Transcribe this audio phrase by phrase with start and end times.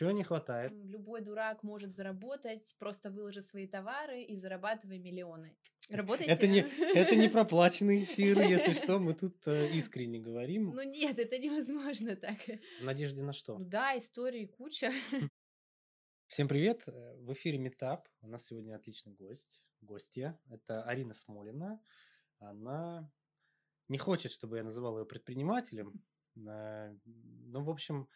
[0.00, 0.72] Чего не хватает?
[0.72, 5.54] Любой дурак может заработать, просто выложи свои товары и зарабатывай миллионы.
[5.90, 6.32] Работайте.
[6.32, 6.60] Это не,
[6.94, 10.70] это не проплаченный эфир, если что, мы тут э, искренне говорим.
[10.70, 12.38] Ну нет, это невозможно так.
[12.80, 13.58] В надежде на что?
[13.58, 14.90] Ну да, истории куча.
[16.28, 18.08] Всем привет, э, в эфире Метап.
[18.22, 20.40] У нас сегодня отличный гость, гостья.
[20.48, 21.78] Это Арина Смолина.
[22.38, 23.12] Она
[23.88, 26.02] не хочет, чтобы я называл ее предпринимателем.
[26.36, 28.08] Ну, в общем,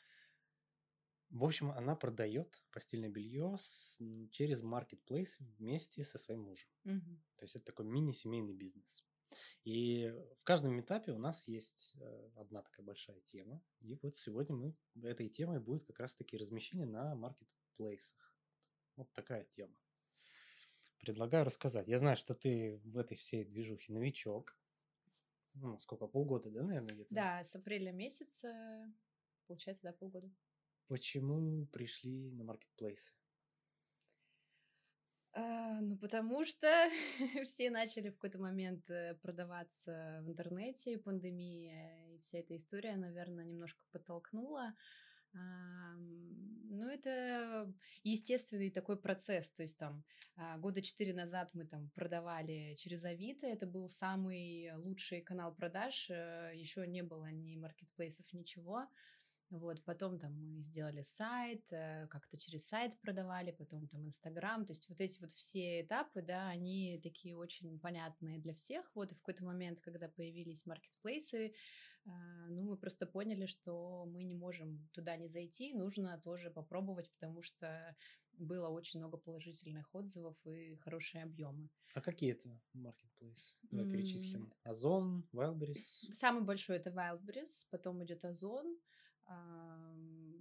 [1.34, 3.98] в общем, она продает постельное белье с-
[4.30, 6.70] через маркетплейс вместе со своим мужем.
[6.84, 7.22] Мгм.
[7.36, 9.04] То есть это такой мини-семейный бизнес.
[9.64, 10.08] И
[10.40, 13.62] в каждом этапе у нас есть э, одна такая большая тема.
[13.80, 18.34] И вот сегодня мы этой темой будет как раз-таки размещение на маркетплейсах.
[18.96, 19.75] Вот такая тема.
[21.00, 21.89] Предлагаю рассказать.
[21.89, 24.56] Я знаю, что ты в этой всей движухе новичок.
[25.54, 27.14] Ну, сколько, полгода, да, наверное, где-то?
[27.14, 28.92] Да, с апреля месяца,
[29.46, 30.30] получается, да, полгода.
[30.88, 33.12] Почему пришли на маркетплейсы?
[35.36, 36.69] А, ну, потому что
[37.48, 43.44] все начали в какой-то момент э, продаваться в интернете, пандемия и вся эта история, наверное,
[43.44, 44.75] немножко подтолкнула.
[45.33, 47.72] Ну, это
[48.05, 50.05] естественный такой процесс, то есть там
[50.37, 56.09] а, года четыре назад мы там продавали через Авито, это был самый лучший канал продаж,
[56.09, 58.87] еще не было ни маркетплейсов, ничего.
[59.50, 64.73] Вот, потом там мы сделали сайт, э, как-то через сайт продавали, потом там Инстаграм, то
[64.73, 68.91] есть вот эти вот все этапы, да, они такие очень понятные для всех.
[68.95, 71.55] Вот и в какой-то момент, когда появились маркетплейсы,
[72.06, 77.11] а, ну, мы просто поняли, что мы не можем туда не зайти, нужно тоже попробовать,
[77.12, 77.97] потому что
[78.33, 81.69] было очень много положительных отзывов и хорошие объемы.
[81.95, 83.55] А какие это маркетплейсы?
[83.70, 83.92] Давай М.
[83.92, 84.53] перечислим.
[84.65, 86.09] Озон, Wildberries.
[86.12, 88.78] Самый большой это Wildberries, потом идет Озон,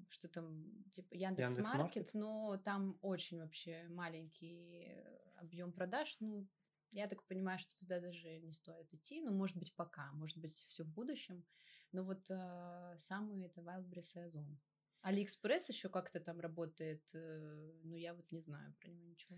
[0.10, 1.58] что там, типа Яндекс?
[1.60, 4.88] Маркет, но там очень вообще маленький
[5.36, 6.16] объем продаж.
[6.20, 6.48] Ну,
[6.92, 9.22] я так понимаю, что туда даже не стоит идти.
[9.22, 11.44] Ну, может быть, пока, может быть, все в будущем.
[11.92, 14.60] Но вот а, самый это Wildberries и Озон.
[15.02, 19.38] Алиэкспресс еще как-то там работает, э, но я вот не знаю про него ничего.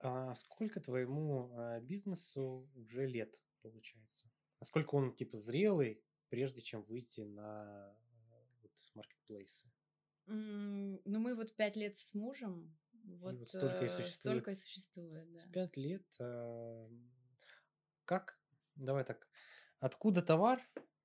[0.00, 4.30] А сколько твоему а, бизнесу уже лет, получается?
[4.58, 8.09] Насколько он, типа, зрелый, прежде чем выйти на э,
[8.94, 9.70] маркетплейсы?
[10.26, 14.44] М, Ну, мы вот пять лет с мужем, вот, вот столько и э, существует.
[14.44, 15.44] столько и существует, да.
[15.52, 16.06] Пять лет.
[16.20, 16.88] а,
[18.04, 18.40] Как,
[18.74, 19.28] давай так,
[19.78, 20.60] откуда товар,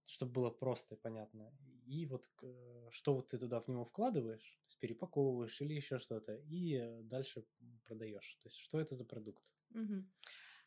[0.06, 4.60] чтобы было просто и понятно, и вот к- что вот ты туда в него вкладываешь,
[4.64, 7.46] то есть перепаковываешь или еще что-то, и э, дальше
[7.84, 8.36] продаешь.
[8.44, 9.44] То есть что это за продукт?
[9.70, 10.10] Мгм.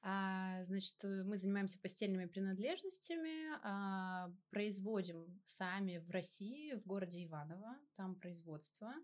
[0.01, 7.77] А, значит, э, мы занимаемся постельными принадлежностями, а, производим сами в России, в городе Иваново,
[7.97, 8.95] там производство.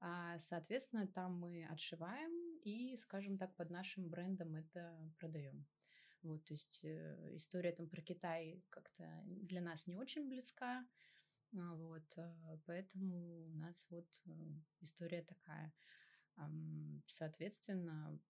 [0.00, 5.66] А, Соответственно, там мы отшиваем и, скажем так, под нашим брендом это продаем.
[6.22, 10.84] Вот, то есть э, история там про Китай как-то для нас не очень близка,
[11.52, 14.30] вот, а, поэтому у нас вот э,
[14.80, 15.72] история такая.
[17.06, 18.20] Соответственно,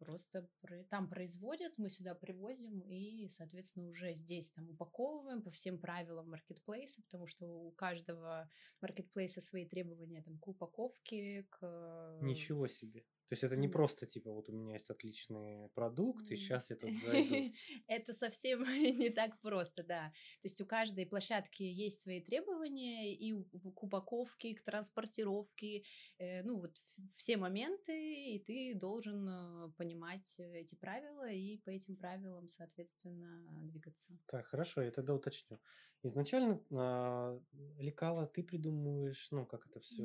[0.00, 5.78] просто про- там производят, мы сюда привозим и, соответственно, уже здесь там упаковываем по всем
[5.78, 8.50] правилам маркетплейса, потому что у каждого
[8.80, 12.18] маркетплейса свои требования там к упаковке, к...
[12.22, 13.04] Ничего себе.
[13.30, 16.76] То есть это не просто типа вот у меня есть отличный продукт, и сейчас я
[16.76, 17.54] тут зайду.
[17.86, 18.64] Это совсем
[18.98, 20.12] не так просто, да.
[20.42, 25.84] То есть у каждой площадки есть свои требования и к упаковке, к транспортировке,
[26.18, 26.82] э, ну вот
[27.16, 33.46] все моменты, и ты должен э, понимать э, эти правила и по этим правилам, соответственно,
[33.62, 34.08] двигаться.
[34.26, 35.60] Так, хорошо, я тогда уточню.
[36.02, 37.38] Изначально а,
[37.78, 40.02] лекала ты придумываешь, ну как это все.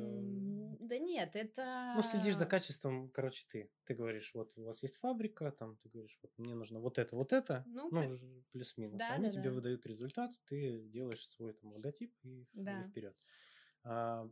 [0.80, 1.94] Да нет, это...
[1.94, 3.70] Ну, следишь за качеством, короче, ты.
[3.86, 7.16] Ты говоришь, вот у вас есть фабрика, там ты говоришь, вот мне нужно вот это,
[7.16, 8.98] вот это, Ну, ну, при- плюс-минус.
[8.98, 9.54] Да, Они да, тебе да.
[9.54, 12.90] выдают результат, ты делаешь свой там логотип и, в- и Да.
[12.90, 13.16] вперед.
[13.84, 14.30] А,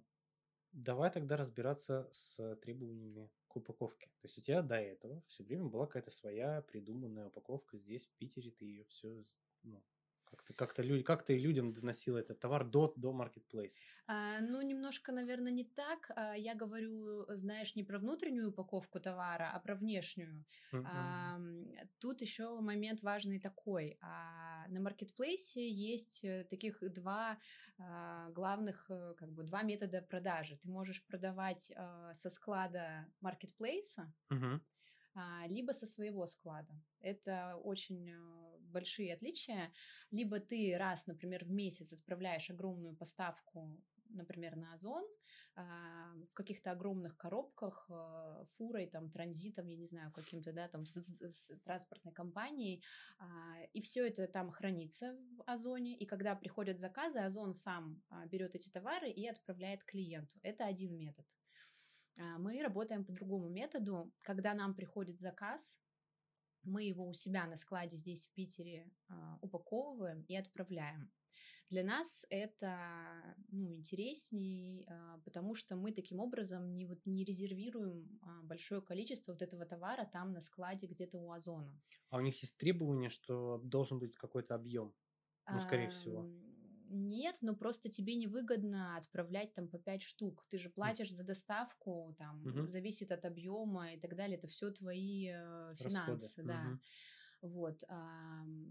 [0.73, 4.09] давай тогда разбираться с требованиями к упаковке.
[4.21, 8.13] То есть у тебя до этого все время была какая-то своя придуманная упаковка здесь, в
[8.19, 9.25] Питере, ты ее все,
[9.63, 9.83] ну,
[10.35, 13.85] как-то, как-то люди, как ты людям доносил этот товар до, до маркетплейса.
[14.07, 16.11] А, ну, немножко, наверное, не так.
[16.17, 20.45] А, Я говорю, знаешь, не про внутреннюю упаковку товара, а про внешнюю.
[20.73, 20.85] Мгм.
[20.87, 21.65] Ам,
[22.01, 23.97] Тут еще момент важный такой.
[24.01, 27.39] А, На маркетплейсе есть э, таких два
[27.79, 30.59] а, главных, э, как бы два метода продажи.
[30.59, 34.13] Ты можешь продавать а, со склада маркетплейса,
[35.15, 36.75] а, либо со своего склада.
[37.01, 39.73] Это очень э, большие отличия.
[40.11, 43.81] Либо ты раз, например, в месяц отправляешь огромную поставку
[44.11, 45.05] например, на Озон,
[45.57, 50.85] а, в каких-то огромных коробках а, фурой, там, транзитом, я не знаю, каким-то, да, там,
[50.85, 52.83] с, с транспортной компанией,
[53.19, 53.27] а,
[53.73, 58.69] и все это там хранится в Озоне, и когда приходят заказы, Озон сам берет эти
[58.69, 60.39] товары и отправляет клиенту.
[60.43, 61.27] Это один метод.
[62.17, 64.13] Мы работаем по другому методу.
[64.23, 65.77] Когда нам приходит заказ,
[66.65, 68.91] мы его у себя на складе здесь в Питере
[69.41, 71.11] упаковываем и отправляем.
[71.71, 72.79] Для нас это
[73.49, 79.33] ну, интересней, а, потому что мы таким образом не, вот, не резервируем а, большое количество
[79.33, 81.81] вот этого товара там на складе где-то у Озона.
[82.11, 84.95] А у них есть требование, что должен быть какой-то объем?
[85.51, 86.31] Ну, скорее всего.
[86.89, 90.45] Нет, но просто тебе невыгодно отправлять там по 5 штук.
[90.51, 91.17] Ты же платишь mm.
[91.17, 92.67] за доставку, там, mm-hmm.
[92.67, 94.37] зависит от объема и так далее.
[94.37, 96.49] Это все твои э, финансы, Расходы.
[96.49, 96.65] да.
[96.65, 96.79] Mm-hmm.
[97.45, 97.85] Вот,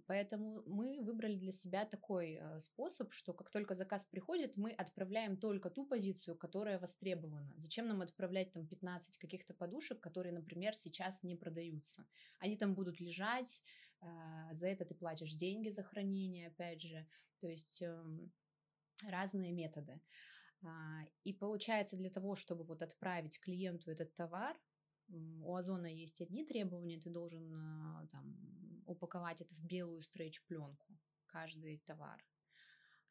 [0.08, 5.38] поэтому мы выбрали для себя такой э, способ, что как только заказ приходит, мы отправляем
[5.38, 7.54] только ту позицию, которая востребована.
[7.56, 12.08] Зачем нам отправлять там 15 каких-то подушек, которые, например, сейчас не продаются?
[12.40, 13.62] Они там будут лежать,
[14.54, 17.08] за это ты платишь деньги за хранение, опять же,
[17.40, 18.32] то есть эм,
[19.08, 20.02] разные методы.
[20.62, 24.58] А, и получается, для того, чтобы вот отправить клиенту этот товар,
[25.10, 31.80] у Озона есть одни требования, ты должен а, там упаковать это в белую стрейч-пленку, каждый
[31.80, 32.24] товар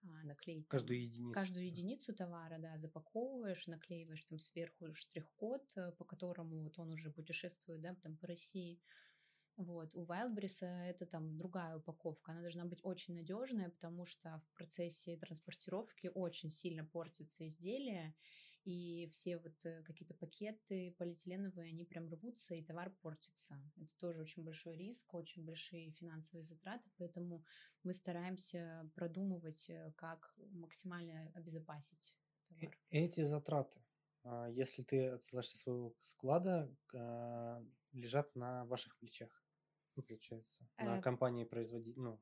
[0.05, 0.69] а, наклеить.
[0.69, 1.33] Каждую единицу.
[1.33, 7.11] Каждую единицу товара, да, запаковываешь, наклеиваешь там сверху штрих-код, э, по которому вот он уже
[7.11, 8.81] путешествует, да, там по России.
[9.57, 9.95] Вот.
[9.95, 12.33] У Wildberries это там другая упаковка.
[12.33, 18.15] Она должна быть очень надежная, потому что в процессе транспортировки очень сильно портятся изделия,
[18.65, 23.61] и все вот э, какие-то пакеты полиэтиленовые, они прям рвутся, и товар портится.
[23.77, 27.45] Это тоже очень большой риск, очень большие финансовые затраты, поэтому
[27.83, 32.15] мы стараемся продумывать, э, как максимально обезопасить
[32.49, 32.79] товар.
[32.91, 33.83] Эти затраты,
[34.23, 39.42] а, если ты отсылаешься своего склада, а, лежат на ваших плечах,
[40.01, 42.21] получается, на э, компании производитель, ну,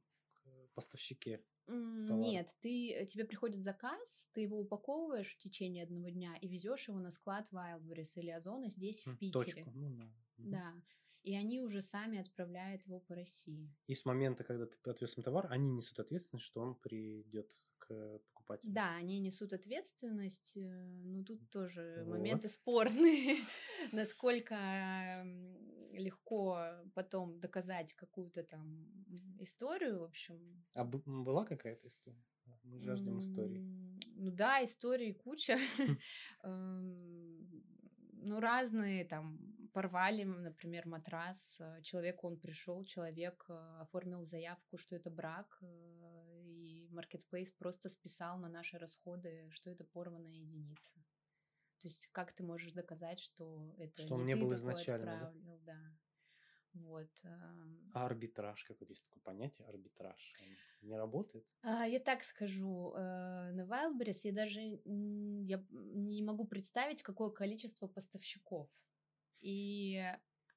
[0.74, 1.44] поставщике.
[1.66, 6.88] Нет, ты, э, тебе приходит заказ, ты его упаковываешь в течение одного дня и везешь
[6.88, 9.44] его на склад Wildberries или Озона здесь, в Питере.
[9.44, 9.70] Точку.
[9.74, 10.12] Ну, да.
[10.38, 10.82] да.
[11.22, 13.74] И они уже сами отправляют его по России.
[13.86, 18.18] И с момента, когда ты отвез им товар, они несут ответственность, что он придет к
[18.18, 18.72] покупателю.
[18.72, 22.16] Да, они несут ответственность, э, но тут тоже вот.
[22.16, 23.36] моменты спорные,
[23.92, 25.24] насколько
[25.92, 26.58] легко
[26.94, 28.86] потом доказать какую-то там
[29.38, 30.64] историю, в общем.
[30.74, 32.22] А была какая-то история?
[32.64, 33.60] Мы жаждем истории.
[34.16, 35.58] Ну да, истории куча.
[36.42, 37.64] Эм,
[38.22, 39.38] ну, разные там
[39.72, 41.56] порвали, например, матрас.
[41.60, 47.88] Э, человеку он пришел, человек э, оформил заявку, что это брак, э, и Marketplace просто
[47.88, 50.92] списал на наши расходы, что это порванная единица.
[51.80, 55.58] То есть как ты можешь доказать, что это что он не, не был изначально, да?
[55.66, 55.96] да.
[56.74, 57.10] Вот.
[57.94, 60.34] А арбитраж, как вот есть такое понятие, арбитраж,
[60.82, 61.44] он не работает?
[61.62, 68.70] А, я так скажу, на Wildberries я даже я не могу представить, какое количество поставщиков.
[69.40, 69.96] И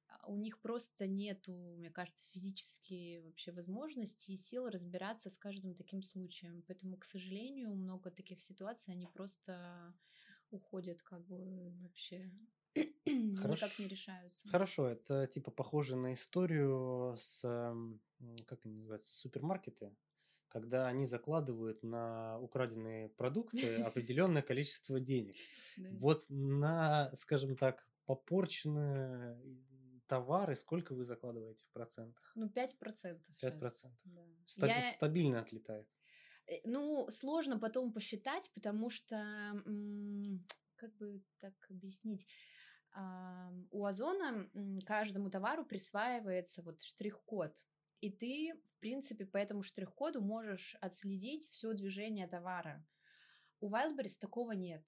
[0.08, 5.74] а, у них просто нету, мне кажется, физически вообще возможности и сил разбираться с каждым
[5.74, 6.62] таким случаем.
[6.66, 9.94] Поэтому, к сожалению, много таких ситуаций, они просто
[10.50, 12.30] уходят как бы вообще
[12.74, 12.86] Хорошо.
[13.66, 14.48] никак не решаются.
[14.48, 17.40] Хорошо, это типа похоже на историю с,
[18.46, 19.94] как они называются, супермаркеты,
[20.48, 25.34] когда они закладывают на украденные продукты определенное количество денег.
[25.90, 29.40] Вот на, скажем так, попорченные
[30.06, 32.32] товары, сколько вы закладываете в процентах?
[32.34, 32.52] Ну, 5%.
[32.52, 32.78] 5%.
[32.78, 33.34] процентов.
[34.04, 34.22] Да.
[34.46, 34.92] Стаби- Я...
[34.92, 35.88] Стабильно отлетает.
[36.46, 39.16] Э, ну, сложно потом посчитать, потому что,
[40.76, 42.26] как бы так объяснить,
[43.70, 44.48] у Озона
[44.86, 47.66] каждому товару присваивается вот штрих-код.
[48.00, 52.86] И ты, в принципе, по этому штрих-коду можешь отследить все движение товара.
[53.60, 54.84] У Wildberries такого нет.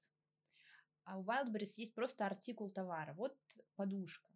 [1.06, 3.14] А у Wildberries есть просто артикул товара.
[3.14, 3.34] Вот
[3.76, 4.28] подушка.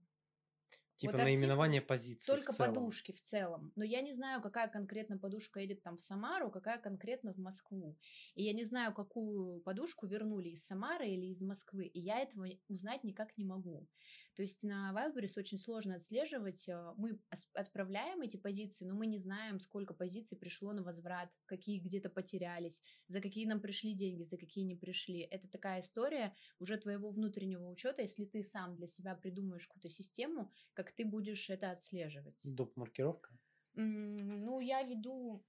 [1.00, 2.26] Типа вот наименование позиции.
[2.30, 3.72] Только в подушки в целом.
[3.74, 7.96] Но я не знаю, какая конкретно подушка едет там в Самару, какая конкретно в Москву.
[8.34, 11.86] И я не знаю, какую подушку вернули из Самары или из Москвы.
[11.86, 13.88] И я этого узнать никак не могу.
[14.34, 16.68] То есть на Wildberries очень сложно отслеживать.
[16.68, 17.20] Э, мы
[17.54, 22.82] отправляем эти позиции, но мы не знаем, сколько позиций пришло на возврат, какие где-то потерялись,
[23.08, 25.20] за какие нам пришли деньги, за какие не пришли.
[25.20, 28.02] Это такая история уже твоего внутреннего учета.
[28.02, 32.40] Если ты сам для себя придумаешь какую-то систему, как ты будешь это отслеживать?
[32.44, 32.76] Доп.
[32.76, 33.30] маркировка?
[33.74, 35.44] Ну, я веду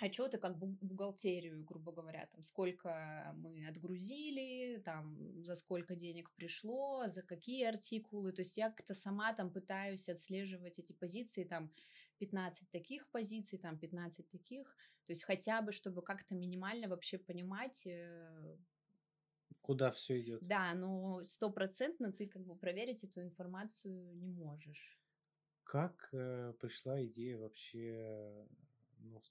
[0.00, 7.08] отчеты как бу- бухгалтерию, грубо говоря, там сколько мы отгрузили, там за сколько денег пришло,
[7.08, 8.32] за какие артикулы.
[8.32, 11.72] То есть я как-то сама там пытаюсь отслеживать эти позиции, там
[12.18, 14.76] 15 таких позиций, там 15 таких.
[15.04, 18.56] То есть хотя бы, чтобы как-то минимально вообще понимать, э,
[19.62, 20.40] Куда все идет?
[20.40, 24.98] да, но стопроцентно ты как бы проверить эту информацию не можешь.
[25.64, 28.46] Как э, пришла идея вообще
[28.98, 29.22] ну,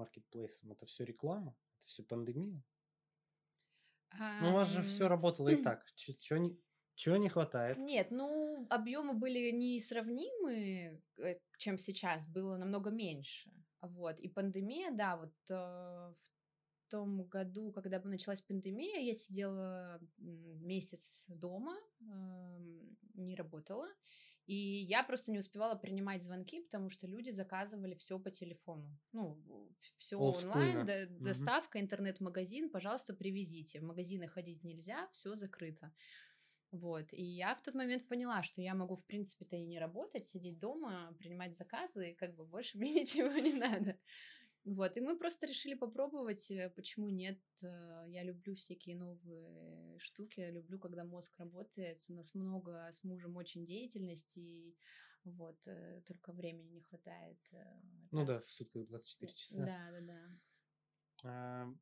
[0.00, 0.72] маркетплейсам?
[0.72, 1.56] Это все реклама?
[1.78, 2.62] Это все пандемия?
[4.18, 5.84] Ну, у вас же все работало и так.
[5.94, 6.58] Чего не,
[6.94, 7.78] чего не хватает?
[7.78, 13.50] Нет, ну, объемы были несравнимы, э, чем сейчас, было намного меньше.
[13.80, 14.20] Вот.
[14.20, 21.76] И пандемия, да, вот э, в том году, когда началась пандемия, я сидела месяц дома,
[22.00, 23.88] эм, не работала,
[24.50, 28.98] и я просто не успевала принимать звонки, потому что люди заказывали все по телефону.
[29.12, 29.42] Ну,
[29.96, 31.50] все онлайн, до- Мгм.
[31.50, 33.80] доставка, интернет-магазин, пожалуйста, привезите.
[33.80, 35.92] В магазины ходить нельзя, все закрыто.
[36.72, 40.24] Вот, и я в тот момент поняла, что я могу, в принципе-то, и не работать,
[40.26, 43.98] сидеть дома, принимать заказы, и как бы больше мне ничего не надо.
[44.64, 47.40] Вот, и мы просто решили попробовать, э, почему нет.
[47.62, 51.98] э, Я люблю всякие новые штуки, люблю, когда мозг работает.
[52.08, 54.76] У нас много с мужем очень деятельности, и
[55.24, 57.38] вот, э, только времени не хватает.
[58.10, 58.26] Ну так.
[58.26, 59.56] да, в сутках 24 часа.
[59.64, 60.40] Да, да, да.
[61.24, 61.74] А,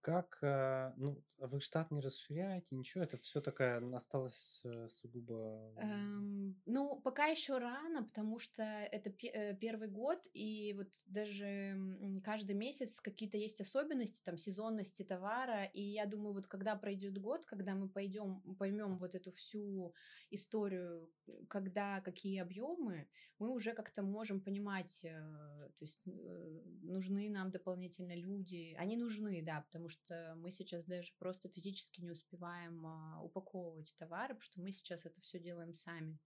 [0.00, 5.72] Как, а, ну, вы штат не расширяете, ничего, это все такая осталось э, сугубо...
[5.76, 11.76] Эм, ну, пока еще рано, потому что это э, первый год, и вот даже
[12.24, 17.46] каждый месяц какие-то есть особенности, там, сезонности товара, и я думаю, вот когда пройдет год,
[17.46, 19.94] когда мы пойдем, поймем вот эту всю
[20.30, 23.08] историю, э, когда какие объемы,
[23.38, 29.42] мы уже как-то можем понимать, э, то есть э, нужны нам дополнительно люди, они нужны,
[29.42, 34.60] да, потому что мы сейчас даже просто физически не успеваем а, упаковывать товары, потому что
[34.60, 36.18] мы сейчас это все делаем сами.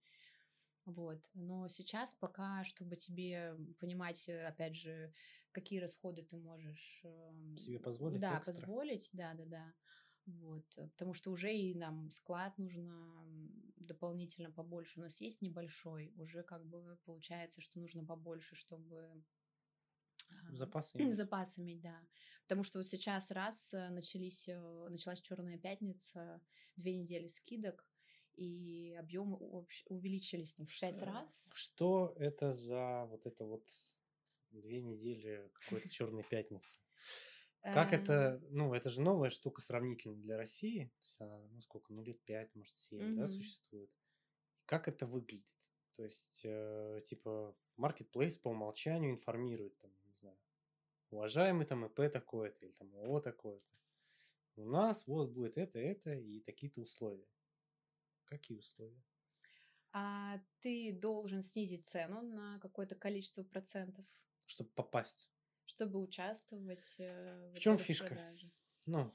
[0.85, 1.29] Вот.
[1.33, 5.13] Но сейчас пока, чтобы тебе понимать, опять же,
[5.53, 8.53] какие расходы ты можешь эм, Себе позволить да, экстра.
[8.53, 9.73] позволить, да, да, да.
[10.25, 13.23] Вот, э, потому что уже и нам склад нужно
[13.77, 14.99] дополнительно побольше.
[14.99, 19.23] У нас есть небольшой, уже как бы получается, что нужно побольше, чтобы
[20.29, 21.15] а, Запасы иметь.
[21.15, 21.99] запас иметь, да.
[22.43, 26.41] Потому что вот сейчас раз э, начались, э, началась Черная пятница,
[26.75, 27.85] две недели скидок,
[28.35, 29.37] и объемы
[29.85, 31.49] увеличились там в пять раз.
[31.53, 33.63] Что это за вот это вот
[34.51, 36.75] две недели какой-то черной пятницы?
[37.69, 40.93] Как Эм, это, ну, это же новая штука сравнительно для России.
[40.99, 43.27] То есть она, ну, сколько, ну, лет пять, может, семь, да, Мгм.
[43.27, 43.91] существует.
[44.65, 45.47] Как это выглядит?
[45.95, 50.39] То есть, э, типа, marketplace по умолчанию информирует, там, не знаю,
[51.11, 53.73] уважаемый там ИП такое-то или там ООО такое-то.
[54.57, 57.27] У нас вот будет это, это и такие-то условия.
[58.25, 59.01] Какие условия?
[59.91, 64.05] А ты должен снизить цену на какое-то количество процентов,
[64.45, 65.32] Чтобы попасть.
[65.75, 68.05] Чтобы участвовать э, В чем этой фишка?
[68.05, 68.51] распродаже.
[68.85, 69.11] Ну,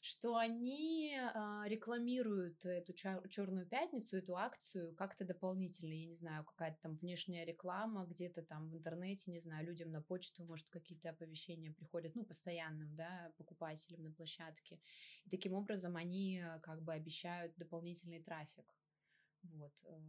[0.00, 6.78] что они а, рекламируют эту черную пятницу, эту акцию как-то дополнительно, я не знаю, какая-то
[6.82, 11.72] там внешняя реклама где-то там в интернете, не знаю, людям на почту, может, какие-то оповещения
[11.72, 14.80] приходят, ну, постоянным, да, покупателям на площадке.
[15.24, 18.74] И таким образом они э, как бы обещают дополнительный трафик.
[19.44, 19.72] Вот.
[19.84, 20.00] э,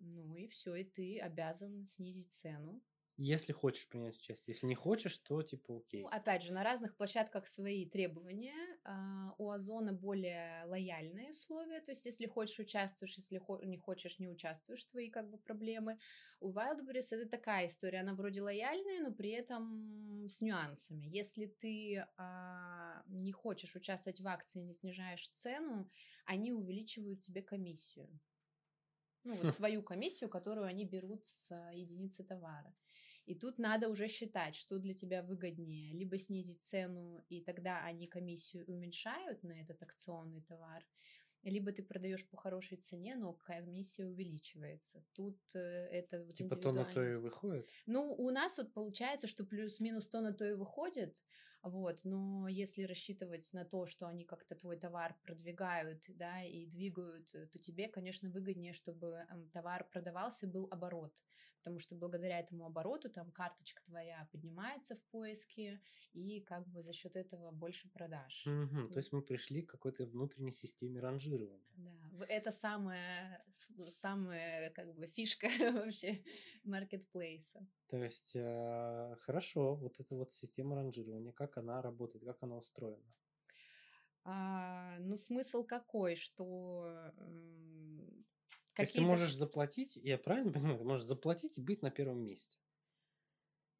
[0.00, 2.82] Ну и все, и ты обязан снизить цену.
[3.16, 4.54] Если хочешь принять участие.
[4.54, 6.04] Если не хочешь, то типа окей.
[6.04, 8.54] Ну, опять же, на разных площадках свои требования.
[8.84, 11.80] А, У Озона более лояльные условия.
[11.80, 15.98] То есть, если хочешь, участвуешь, если хо- не хочешь, не участвуешь, твои как бы проблемы.
[16.40, 18.00] У Wildberries это такая история.
[18.00, 21.04] Она вроде лояльная, но при этом с нюансами.
[21.04, 25.90] Если ты а, не хочешь участвовать в акции, не снижаешь цену,
[26.24, 28.18] они увеличивают тебе комиссию.
[29.24, 32.74] Ну, вот свою комиссию, которую они берут с а, единицы товара.
[33.26, 35.94] И тут надо уже считать, что для тебя выгоднее.
[35.94, 40.84] Либо снизить цену, и тогда они комиссию уменьшают на этот акционный товар,
[41.42, 45.04] либо ты продаешь по хорошей цене, но комиссия увеличивается.
[45.12, 47.68] Тут э, это вот Типа то на то и выходит.
[47.86, 51.22] Ну, у нас вот получается, что плюс-минус то на то и выходит,
[51.62, 57.30] вот, но если рассчитывать на то, что они как-то твой товар продвигают, да, и двигают,
[57.32, 61.22] то тебе, конечно, выгоднее, чтобы товар продавался и был оборот,
[61.62, 65.80] потому что благодаря этому обороту там карточка твоя поднимается в поиске,
[66.12, 68.44] и как бы за счет этого больше продаж.
[68.44, 68.90] Мгм.
[68.90, 71.76] То есть мы пришли к какой-то внутренней системе ранжирования.
[71.76, 71.92] Да,
[72.28, 73.44] это самая,
[73.90, 76.22] самая как бы фишка вообще
[76.64, 77.66] маркетплейса.
[77.86, 83.14] То есть э, хорошо, вот эта вот система ранжирования, как она работает, как она устроена.
[84.24, 88.01] А, ну, смысл какой, что м,
[88.74, 92.24] То есть ты можешь заплатить, я правильно понимаю, ты можешь заплатить и быть на первом
[92.24, 92.58] месте.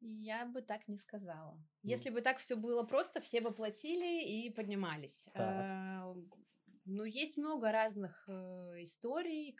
[0.01, 1.55] Я бы так не сказала.
[1.81, 1.89] Ну.
[1.89, 5.29] Если бы так все было просто, все бы платили и поднимались.
[5.33, 5.41] Так.
[5.41, 6.15] А,
[6.85, 9.55] Ну, есть много разных э, историй,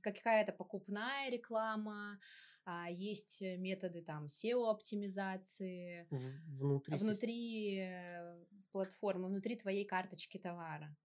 [0.00, 2.18] какая-то покупная реклама,
[2.64, 6.06] а, есть э, методы там SEO-оптимизации,
[6.46, 10.96] Внутри, внутри э, платформы, внутри твоей карточки товара.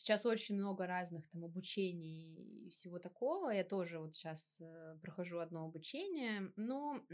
[0.00, 3.50] Сейчас очень много разных там обучений и всего такого.
[3.50, 4.62] Я тоже вот сейчас
[5.02, 6.54] прохожу одно обучение.
[6.56, 7.04] Но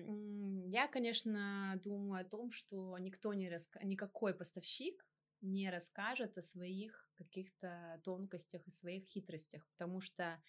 [0.69, 3.81] я, конечно, думаю о том, что никто не раска...
[3.83, 5.05] никакой поставщик
[5.41, 10.41] не расскажет о своих каких-то тонкостях и своих хитростях, потому что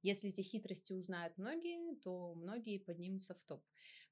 [0.00, 3.62] если эти хитрости узнают многие, то многие поднимутся в топ.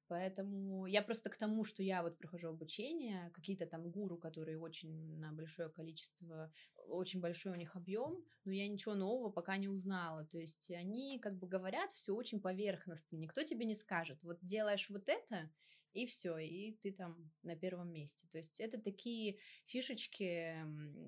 [0.07, 5.17] Поэтому я просто к тому, что я вот прохожу обучение, какие-то там гуру, которые очень
[5.17, 6.51] на большое количество,
[6.87, 10.25] очень большой у них объем, но я ничего нового пока не узнала.
[10.25, 14.89] То есть они как бы говорят все очень поверхностно, никто тебе не скажет, вот делаешь
[14.89, 15.49] вот это,
[15.93, 18.27] и все, и ты там на первом месте.
[18.31, 20.55] То есть это такие фишечки,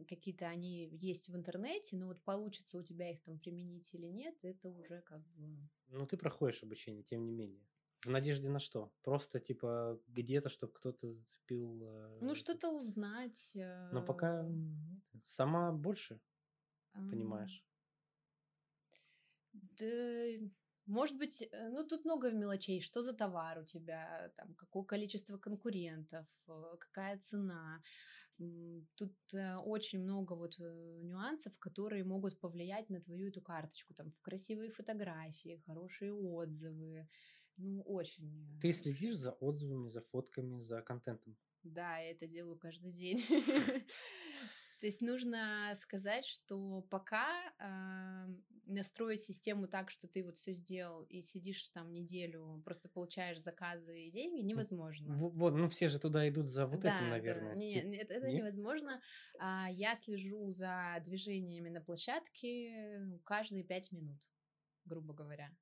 [0.07, 4.35] какие-то они есть в интернете, но вот получится у тебя их там применить или нет,
[4.43, 5.59] это уже как бы...
[5.87, 7.65] Ну, ты проходишь обучение, тем не менее.
[8.05, 8.91] В надежде на что?
[9.01, 11.81] Просто, типа, где-то, чтобы кто-то зацепил...
[11.83, 13.51] э, Ну, что-то узнать.
[13.91, 14.51] Но пока э,
[15.23, 16.19] сама больше
[16.93, 17.65] ам, понимаешь.
[19.53, 19.85] Да,
[20.85, 22.79] может быть, э, ну тут много мелочей.
[22.79, 27.81] Что за товар у тебя, там, какое количество конкурентов, э, какая цена.
[28.95, 33.93] Тут э, очень много вот э, нюансов, которые могут повлиять на твою эту карточку.
[33.93, 37.07] Там в красивые фотографии, хорошие отзывы.
[37.57, 38.59] Ну, очень.
[38.61, 41.37] Ты э, следишь за отзывами, за фотками, за контентом.
[41.63, 43.23] Да, я это делаю каждый день.
[44.79, 47.25] То есть нужно сказать, что пока
[47.59, 48.27] а,
[48.65, 53.97] настроить систему так, что ты вот все сделал и сидишь там неделю, просто получаешь заказы
[54.03, 55.15] и деньги, невозможно.
[55.15, 57.09] В- Вот, ну все же туда идут за вот Да, этим, да.
[57.11, 57.55] наверное.
[57.55, 58.39] Не, Ти- нет, это Нет?
[58.39, 59.01] невозможно.
[59.39, 64.29] А, Я слежу за движениями на площадке ну, каждые пять минут,
[64.83, 65.55] грубо говоря.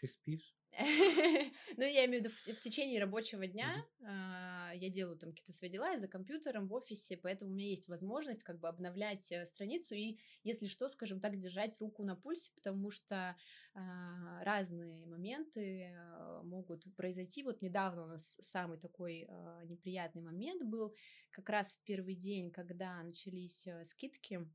[0.00, 0.54] Ты спишь?
[1.76, 5.30] Ну, я имею в виду в те- в течение рабочего дня а, я делаю там
[5.30, 8.68] какие-то свои дела, я за компьютером в офисе, поэтому у меня есть возможность как бы
[8.68, 13.36] обновлять э, страницу и, если что, скажем так, держать руку на пульсе, потому что
[13.74, 17.42] а, разные моменты а, могут произойти.
[17.42, 19.28] Вот недавно у нас самый такой
[19.64, 20.94] неприятный момент был,
[21.30, 24.48] как раз в первый день, когда начались э, скидки,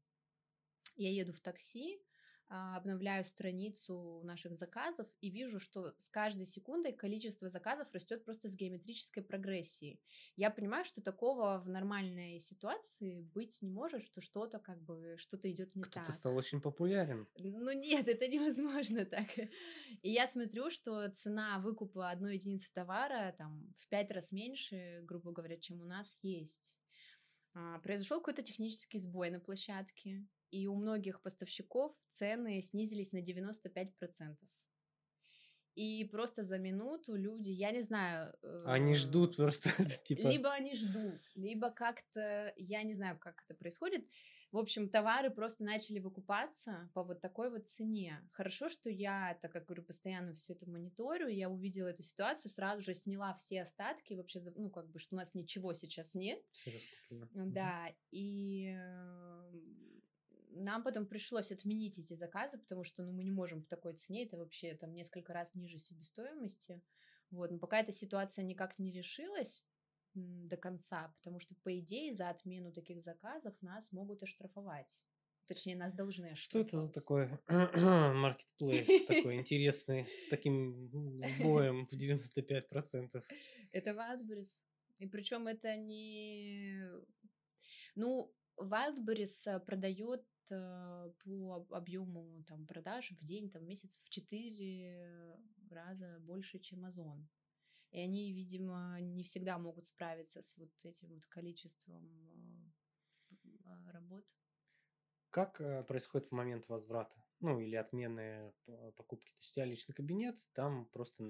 [0.96, 2.00] я еду в такси,
[2.48, 8.56] обновляю страницу наших заказов и вижу, что с каждой секундой количество заказов растет просто с
[8.56, 10.00] геометрической прогрессией.
[10.36, 15.52] Я понимаю, что такого в нормальной ситуации быть не может, что что-то как бы что-то
[15.52, 16.16] идет не Кто-то так.
[16.16, 17.28] стал очень популярен.
[17.38, 19.28] Ну нет, это невозможно так.
[20.02, 25.32] И я смотрю, что цена выкупа одной единицы товара там в пять раз меньше, грубо
[25.32, 26.78] говоря, чем у нас есть.
[27.54, 34.36] А, Произошел какой-то технический сбой на площадке, и у многих поставщиков цены снизились на 95%.
[35.76, 38.34] И просто за минуту люди, я не знаю...
[38.66, 39.70] Они э, ждут просто,
[40.06, 40.22] типа...
[40.22, 44.08] либо они ждут, либо как-то, я не знаю, как это происходит.
[44.54, 48.26] В общем, товары просто начали выкупаться по вот такой вот цене.
[48.32, 52.82] Хорошо, что я, так как говорю, постоянно все это мониторю, я увидела эту ситуацию, сразу
[52.82, 56.42] же сняла все остатки, вообще, ну, как бы, что у нас ничего сейчас нет.
[56.54, 57.52] Всё раскуплено.
[57.52, 59.52] Да, и э,
[60.56, 64.26] нам потом пришлось отменить эти заказы, потому что ну, мы не можем в такой цене,
[64.26, 66.82] это вообще там несколько раз ниже себестоимости.
[67.32, 69.68] Вот, но пока эта ситуация никак не решилась
[70.14, 75.04] до конца, потому что, по идее, за отмену таких заказов нас могут оштрафовать.
[75.48, 83.24] Точнее, нас должны Что это за такой маркетплейс такой интересный, с таким сбоем в 95%?
[83.72, 84.62] Это Wildberries.
[84.98, 86.82] И причем это не...
[87.96, 94.10] Ну, Wildberries продает э, по об- объему там, продаж в день, там, в месяц в
[94.10, 95.38] 4
[95.70, 97.28] раза больше, чем Озон.
[97.92, 102.04] И они, видимо, не всегда могут справиться с вот этим вот количеством
[103.30, 104.26] э, а, работ.
[105.30, 107.16] Как э, происходит момент возврата?
[107.40, 108.54] Ну, или отмены
[108.96, 109.32] покупки.
[109.32, 111.24] То есть у тебя личный кабинет, там просто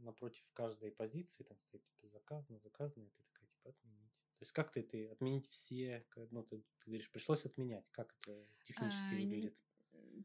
[0.00, 4.07] напротив каждой позиции там стоит типа заказано, заказано, и ты такая типа отменить.
[4.38, 8.46] То есть как ты, ты отменить все, ну ты, ты говоришь, пришлось отменять, как это
[8.62, 9.58] технически А, выглядит?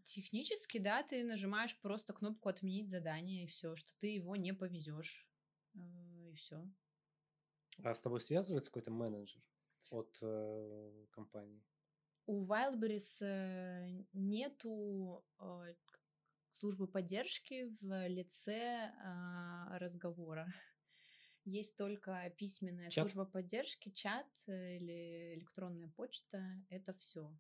[0.04, 5.28] Технически, да, ты нажимаешь просто кнопку отменить задание и все, что ты его не повезешь.
[5.76, 6.70] Э, И все.
[7.84, 9.42] А с тобой связывается какой-то менеджер
[9.90, 11.64] от э, компании?
[12.26, 15.76] У Wildberries э, нету э,
[16.50, 20.48] службы поддержки в лице а, разговора.
[21.46, 23.06] Есть только письменная Чат?
[23.06, 26.42] служба поддержки, чат э, или электронная почта.
[26.70, 27.38] Это все.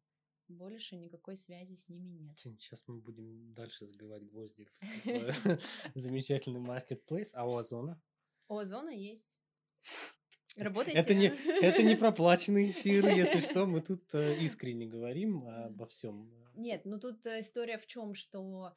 [0.49, 2.37] Больше никакой связи с ними нет.
[2.37, 4.71] Сейчас мы будем дальше забивать гвозди в
[5.95, 8.01] замечательный маркетплейс, а у Озона?
[8.49, 9.39] У Озона есть.
[10.57, 10.99] Работайте.
[10.99, 11.27] Это не,
[11.61, 16.29] это не проплаченный эфир, если что, мы тут э, искренне говорим обо всем.
[16.55, 18.75] Нет, ну тут э, история в чем, что а,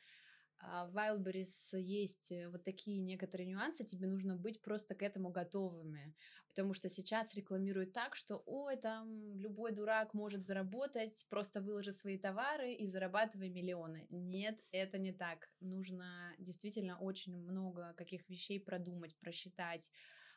[0.61, 6.15] в Wildberries есть э, вот такие некоторые нюансы, тебе нужно быть просто к этому готовыми,
[6.49, 12.19] потому что сейчас рекламируют так, что, ой, там любой дурак может заработать, просто выложи свои
[12.19, 14.07] товары и зарабатывай миллионы.
[14.11, 15.51] Нет, это не так.
[15.61, 19.91] Нужно действительно очень много каких вещей продумать, просчитать,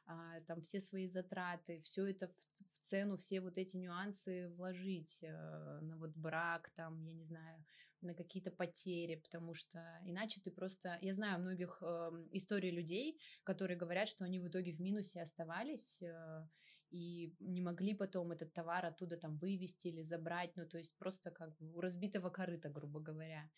[0.05, 5.19] а, там все свои затраты, все это в, в цену, все вот эти нюансы вложить
[5.21, 7.63] э, на вот брак, там, я не знаю,
[8.01, 10.97] на какие-то потери, потому что иначе ты просто...
[11.01, 16.01] Я знаю многих э, историй людей, которые говорят, что они в итоге в минусе оставались
[16.01, 16.47] э,
[16.91, 21.31] и не могли потом этот товар оттуда там вывести или забрать, ну, то есть просто
[21.31, 23.49] как бы у разбитого корыта, грубо говоря.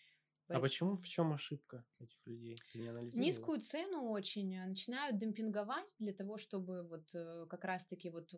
[0.48, 2.58] А почему, в чем ошибка этих людей?
[2.72, 3.26] Ты не анализировала?
[3.26, 8.38] Низкую цену очень э, начинают демпинговать для того, чтобы вот э, как раз-таки вот э,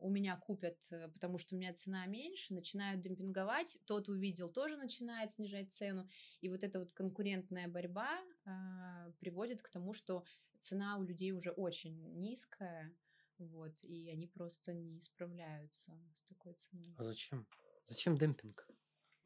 [0.00, 4.76] у меня купят, э, потому что у меня цена меньше, начинают демпинговать, тот увидел, тоже
[4.76, 6.08] начинает снижать цену,
[6.40, 10.24] и вот эта вот конкурентная борьба а, приводит к тому, что
[10.60, 12.94] цена у людей уже очень низкая,
[13.38, 16.94] вот, и они просто не справляются с такой ценой.
[16.96, 17.46] А зачем?
[17.86, 18.68] Зачем демпинг?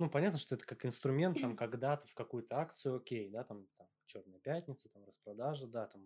[0.02, 3.86] Ну, понятно, что это как инструмент, там, когда-то в какую-то акцию, окей, да, там, там
[4.06, 6.02] Черная пятница, там, распродажа, да, там,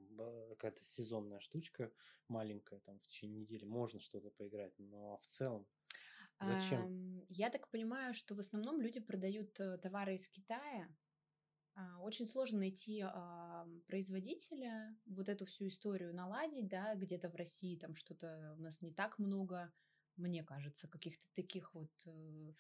[0.51, 1.91] какая-то сезонная штучка
[2.29, 5.67] маленькая, там, в течение недели можно что-то поиграть, но в целом
[6.39, 7.25] зачем?
[7.31, 10.89] Я так понимаю, что в основном люди продают э, товары из Китая.
[11.75, 17.79] А, Очень сложно найти ам, производителя, вот эту всю историю наладить, да, где-то в России
[17.79, 19.73] там что-то у нас не так много,
[20.17, 22.53] мне кажется, каких-то таких вот, э,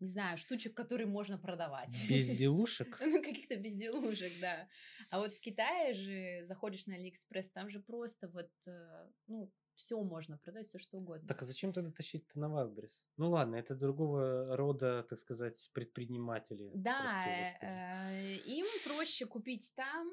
[0.00, 1.96] не знаю, штучек, которые можно продавать.
[2.08, 3.00] Безделушек?
[3.00, 4.68] Ну, каких-то безделушек, да.
[5.10, 10.02] А вот в Китае же заходишь на Алиэкспресс, там же просто вот, э, ну, все
[10.02, 11.26] можно продать, все что угодно.
[11.26, 13.02] Так а зачем тогда тащить-то на Wildberries?
[13.16, 16.70] Ну ладно, это другого рода, так сказать, предприниматели.
[16.74, 17.26] Да,
[17.60, 20.08] э, им проще купить там,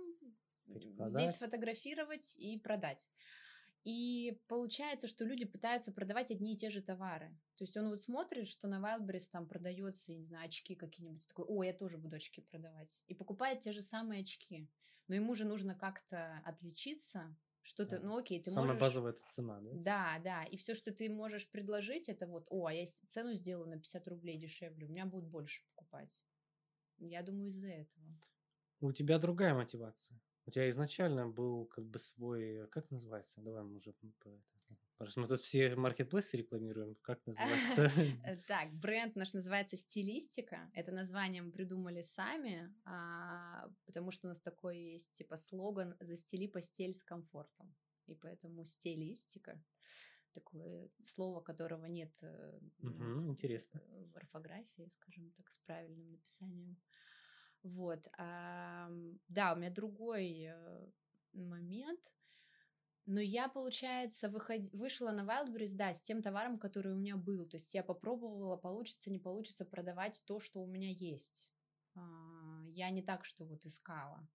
[1.09, 3.09] здесь сфотографировать и продать.
[3.87, 7.29] И получается, что люди пытаются продавать одни и те же товары.
[7.55, 11.25] То есть он вот смотрит, что на Wildberries там продается, я не знаю, очки какие-нибудь,
[11.25, 12.99] такой, о, я тоже буду очки продавать.
[13.07, 14.69] И покупает те же самые очки.
[15.07, 18.07] Но ему же нужно как-то отличиться, что-то, Да.
[18.07, 18.81] ну окей, ты Самая можешь...
[18.81, 19.69] базовая это цена, да?
[19.73, 23.69] Да, да, и все, что ты можешь предложить, это вот, о, а я цену сделаю
[23.69, 26.21] на 50 рублей дешевле, у меня будут больше покупать.
[26.97, 28.05] Я думаю, из-за этого.
[28.81, 30.19] У тебя другая мотивация.
[30.47, 33.41] У тебя изначально был как бы свой, как называется?
[33.41, 33.93] Давай мы уже
[34.99, 37.91] раз мы тут все маркетплейсы рекламируем, как называется?
[38.25, 40.69] Э, Так, бренд наш называется «Стилистика».
[40.73, 46.47] Это название мы придумали сами, а, потому что у нас такой есть типа слоган «Застели
[46.47, 47.75] постель с комфортом».
[48.07, 49.61] И поэтому «стилистика»
[50.33, 52.59] такое слово, которого нет э,
[53.27, 53.81] интересно.
[54.13, 56.77] в орфографии, скажем так, с правильным написанием.
[57.63, 58.07] Вот.
[58.17, 60.87] ам, да, у меня другой э,
[61.33, 62.13] момент.
[63.05, 64.69] Но я, получается, выход...
[64.73, 67.45] вышла на Wildberries, да, с тем товаром, который у меня был.
[67.47, 71.49] То есть я попробовала, получится, не получится продавать то, что у меня есть.
[71.95, 74.27] А, Я не так, что вот искала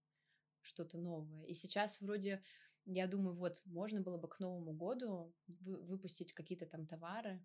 [0.62, 1.44] что-то новое.
[1.44, 2.42] И сейчас вроде,
[2.86, 7.44] я думаю, вот, можно было бы к Новому году вы- выпустить какие-то там товары.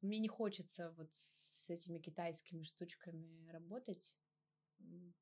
[0.00, 4.14] Мне не хочется вот с этими китайскими штучками работать.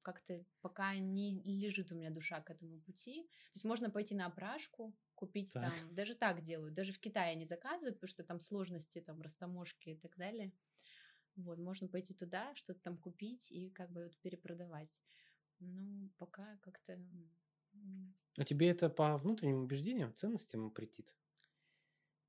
[0.02, 3.24] Как-то пока не лежит у меня душа к этому пути.
[3.24, 5.60] То есть можно пойти на опрашку, купить Так.
[5.60, 9.90] там, даже так делают, даже в Китае не заказывают, потому что там сложности, там растаможки
[9.90, 10.52] и так далее.
[11.36, 15.00] Вот, можно пойти туда, что-то там купить и как бы вот перепродавать.
[15.60, 16.98] Ну, пока как-то...
[18.36, 21.14] А тебе это по внутренним убеждениям, ценностям претит?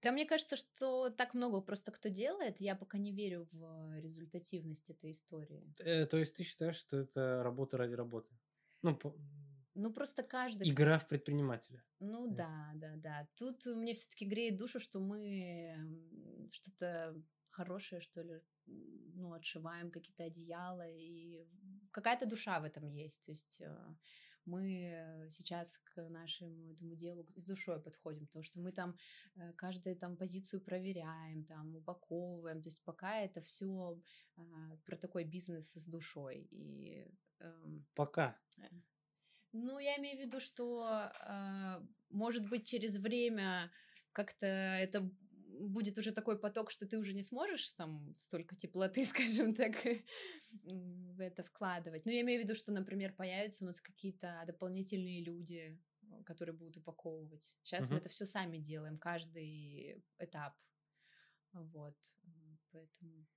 [0.02, 4.90] Да, мне кажется, что так много просто кто делает, я пока не верю в результативность
[4.90, 5.74] этой истории.
[5.80, 8.34] Э, то есть ты считаешь, что это работа ради работы?
[8.82, 9.16] Ну, по-
[9.76, 10.70] Ну, просто каждый...
[10.70, 11.84] Игра в предпринимателя.
[12.00, 13.28] Ну да, да, да.
[13.36, 15.78] Тут мне все-таки греет душу, что мы
[16.52, 17.16] что-то
[17.52, 21.46] хорошее, что ли, ну, отшиваем какие-то одеяла, и
[21.92, 23.26] какая-то душа в этом есть.
[23.26, 23.96] То есть э,
[24.46, 28.96] мы сейчас к нашему этому делу с душой подходим, потому что мы там
[29.36, 34.00] э, каждую там позицию проверяем, там упаковываем, то есть пока это все
[34.38, 36.48] а, про такой бизнес с душой.
[36.52, 37.08] И,
[37.40, 38.38] эм, пока.
[38.58, 38.64] Э,
[39.54, 43.72] ну, я имею в виду, что, а, может быть, через время
[44.14, 45.10] как-то это
[45.62, 49.76] будет уже такой поток, что ты уже не сможешь там столько теплоты, скажем так,
[50.64, 52.06] в это вкладывать.
[52.06, 55.80] Ну, я имею в виду, что, например, появятся у нас какие-то дополнительные люди,
[56.26, 57.58] которые будут упаковывать.
[57.64, 57.94] Сейчас uh-huh.
[57.94, 60.54] мы это все сами делаем, каждый этап.
[61.54, 61.98] Вот,
[62.72, 63.28] поэтому...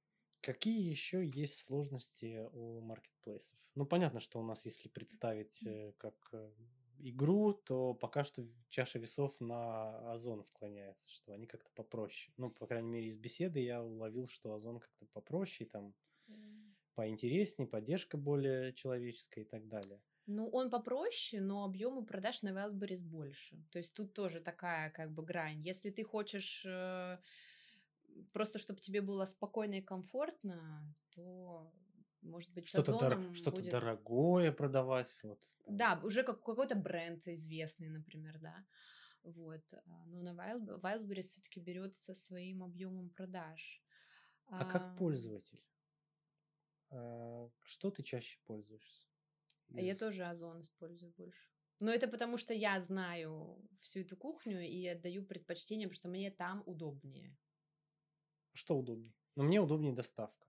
[0.41, 3.59] Какие еще есть сложности у маркетплейсов?
[3.75, 6.53] Ну, понятно, что у нас, если представить э, как э,
[7.11, 12.33] игру, то пока что чаша весов на Озон склоняется, что они как-то попроще.
[12.37, 15.95] Ну, по крайней мере, из беседы я уловил, что Озон как-то попроще, там
[16.95, 20.01] поинтереснее, поддержка более человеческая и так далее.
[20.27, 23.63] Ну, он попроще, но объемы продаж на Wildberries больше.
[23.71, 25.61] То есть тут тоже такая как бы грань.
[25.61, 27.19] Если ты хочешь э,
[28.33, 31.71] просто, чтобы тебе было спокойно и комфортно, то
[32.25, 33.71] может быть, что-то, дор- что-то будет...
[33.71, 35.09] дорогое продавать.
[35.23, 35.41] Вот.
[35.67, 38.67] Да, уже как какой-то бренд известный, например, да.
[39.23, 39.63] Вот.
[39.73, 40.81] А, но на Wild...
[40.81, 43.83] Wildberries все-таки берется своим объемом продаж.
[44.47, 45.63] А, а как пользователь?
[47.63, 49.09] Что ты чаще пользуешься?
[49.69, 49.85] Из...
[49.85, 51.51] Я тоже Озон использую больше.
[51.81, 56.31] Но это потому, что я знаю всю эту кухню и отдаю предпочтение, потому что мне
[56.31, 57.37] там удобнее.
[58.53, 59.15] Что удобнее?
[59.35, 60.47] Ну, мне удобнее доставка.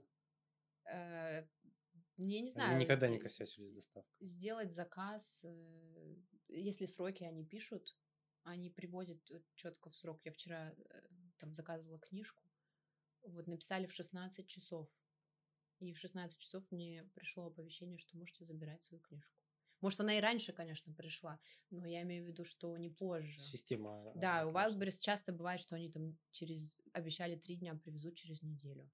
[2.18, 2.76] Э, я не знаю.
[2.76, 4.14] Они никогда не косячили с доставкой.
[4.20, 6.16] Сделать заказ, э,
[6.50, 7.96] если сроки они пишут,
[8.44, 9.20] они привозят
[9.56, 10.22] четко в срок.
[10.24, 11.02] Я вчера э,
[11.40, 12.44] там заказывала книжку,
[13.24, 14.90] вот написали в 16 часов.
[15.80, 19.36] И в 16 часов мне пришло оповещение, что можете забирать свою книжку.
[19.82, 23.42] Может, она и раньше, конечно, пришла, но я имею в виду, что не позже.
[23.44, 24.14] Система.
[24.16, 28.90] Да, у Wildberries часто бывает, что они там через обещали три дня, привезут через неделю.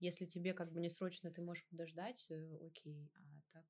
[0.00, 3.66] Если тебе как бы не срочно, ты можешь подождать, э, окей, а так...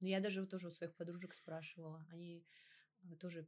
[0.00, 2.44] Ну, я даже тоже у своих подружек спрашивала, они
[3.02, 3.46] э, тоже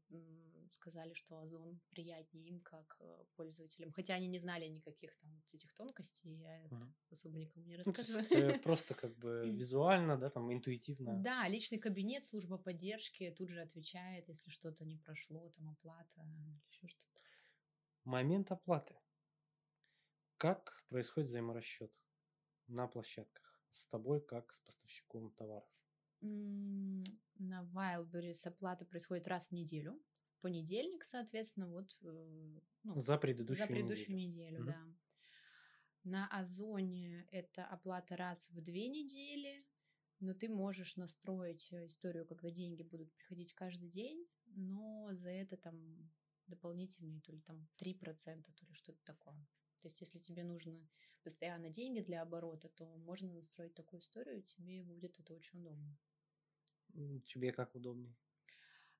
[0.70, 5.52] сказали, что Озон приятнее им как э, пользователям, хотя они не знали никаких там вот
[5.52, 8.24] этих тонкостей, я это особо никому не рассказывала.
[8.30, 11.20] Ну, просто как бы визуально, да, там интуитивно.
[11.22, 16.60] Да, личный кабинет, служба поддержки тут же отвечает, если что-то не прошло, там оплата или
[16.70, 17.20] еще что-то.
[18.04, 18.96] Момент оплаты.
[20.36, 21.92] Как происходит взаиморасчет?
[22.68, 25.68] На площадках с тобой как с поставщиком товаров?
[26.20, 30.00] На Wildberries оплата происходит раз в неделю.
[30.38, 34.94] В понедельник, соответственно, вот э, ну, за предыдущую, за предыдущую неделю, неделю да.
[36.04, 39.64] На Озоне это оплата раз в две недели,
[40.18, 45.56] но ты можешь настроить э, историю, когда деньги будут приходить каждый день, но за это
[45.56, 46.10] там
[46.46, 47.94] дополнительные то ли там 3%,
[48.24, 49.46] то ли что-то такое.
[49.80, 50.88] То есть, если тебе нужно
[51.22, 55.96] постоянно деньги для оборота, то можно настроить такую историю, тебе будет это очень удобно.
[57.26, 58.14] Тебе как удобнее?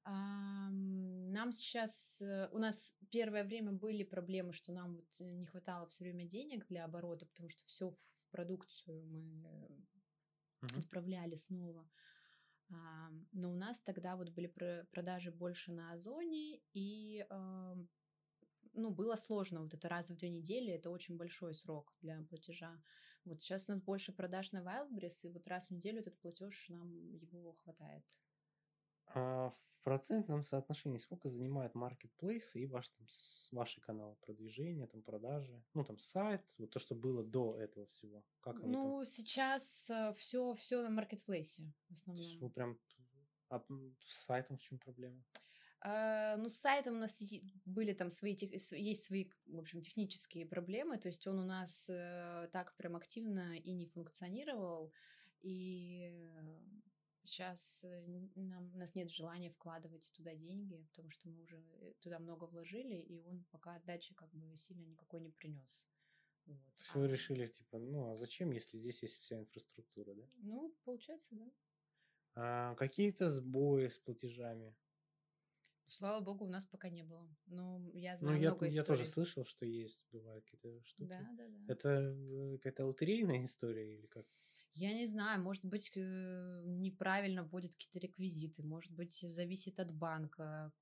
[0.05, 6.05] Нам сейчас, э, у нас первое время были проблемы, что нам вот не хватало все
[6.05, 9.87] время денег для оборота, потому что все в продукцию мы
[10.63, 10.79] uh-huh.
[10.79, 11.89] отправляли снова.
[13.33, 14.47] Но у нас тогда вот были
[14.93, 17.25] продажи больше на Озоне, и
[18.73, 19.63] ну, было сложно.
[19.63, 22.81] Вот это раз в две недели, это очень большой срок для платежа.
[23.25, 26.67] Вот сейчас у нас больше продаж на Wildberries, и вот раз в неделю этот платеж
[26.69, 26.91] нам
[27.33, 28.05] его хватает.
[29.15, 33.07] А в процентном соотношении сколько занимает маркетплейс и ваш, там,
[33.53, 38.25] ваши каналы продвижения, там, продажи, ну, там, сайт, вот то, что было до этого всего?
[38.41, 39.05] Как ну, там?
[39.07, 42.39] сейчас все, э, все на маркетплейсе в основном.
[42.39, 42.79] Вы прям
[43.53, 43.63] а
[44.07, 45.23] с сайтом в чем проблема?
[45.85, 47.21] А, ну, с сайтом у нас
[47.65, 52.49] были там свои, есть свои, в общем, технические проблемы, то есть он у нас э,
[52.53, 54.93] так прям активно и не функционировал,
[55.41, 56.09] и
[57.25, 61.95] сейчас э, нам, у нас нет желания вкладывать туда деньги, потому что мы уже э,
[62.01, 65.85] туда много вложили, и он пока отдачи как бы сильно никакой не принес.
[66.47, 66.61] Вот.
[66.77, 66.99] То есть а...
[66.99, 70.29] вы решили, типа, ну а зачем, если здесь есть вся инфраструктура, да?
[70.43, 71.51] Ну, получается, да.
[72.35, 74.77] А, какие-то сбои с платежами?
[75.93, 77.29] Слава богу, у нас пока не было.
[77.47, 78.77] Но я ну, знаю ну, много я, историй.
[78.77, 81.09] Я тоже слышал, что есть, бывают какие-то штуки.
[81.09, 81.73] Да, да, да.
[81.73, 84.27] Это э, какая-то лотерейная история или как?
[84.73, 90.73] Я не знаю, может быть, э, неправильно вводят какие-то реквизиты, может быть, зависит от банка,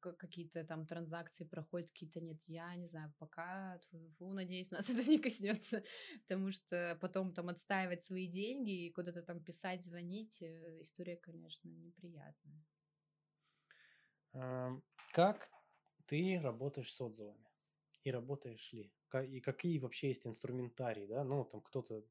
[0.00, 2.40] какие-то там транзакции проходят, какие-то нет.
[2.48, 3.78] Я не знаю, пока,
[4.18, 5.84] фу, надеюсь, нас это не коснется,
[6.22, 11.68] потому что потом там отстаивать свои деньги и куда-то там писать, звонить, э, история, конечно,
[11.68, 12.64] неприятная.
[15.12, 15.50] Как
[16.06, 17.46] ты работаешь с отзывами?
[18.04, 18.92] И работаешь ли?
[19.28, 21.24] И какие вообще есть инструментарии, да?
[21.24, 22.04] Ну, там кто-то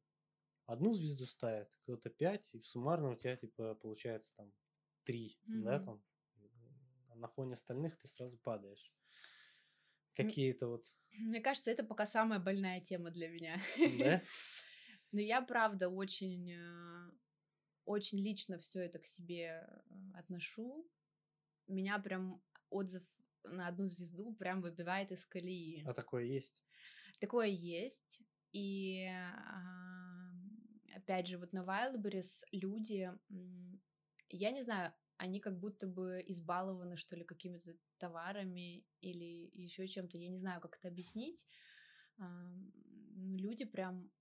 [0.65, 4.51] одну звезду ставит, кто-то пять, и в суммарно у тебя, типа, получается там
[5.03, 5.61] три, mm-hmm.
[5.61, 6.03] да, там
[7.15, 8.93] на фоне остальных ты сразу падаешь.
[10.15, 10.83] Какие-то вот...
[11.11, 13.57] Мне кажется, это пока самая больная тема для меня.
[13.99, 14.21] Да?
[15.11, 17.11] Но я, правда, очень, э,
[17.85, 20.89] очень лично все это к себе э, отношу.
[21.67, 23.04] Меня прям отзыв
[23.43, 25.84] на одну звезду прям выбивает из колеи.
[25.86, 26.56] А такое есть?
[27.19, 28.21] Такое есть.
[28.51, 29.08] И
[30.95, 33.12] опять же, вот на Wildberries люди,
[34.30, 40.17] я не знаю, они как будто бы избалованы, что ли, какими-то товарами или еще чем-то.
[40.17, 41.45] Я не знаю, как это объяснить.
[42.17, 44.12] Люди прям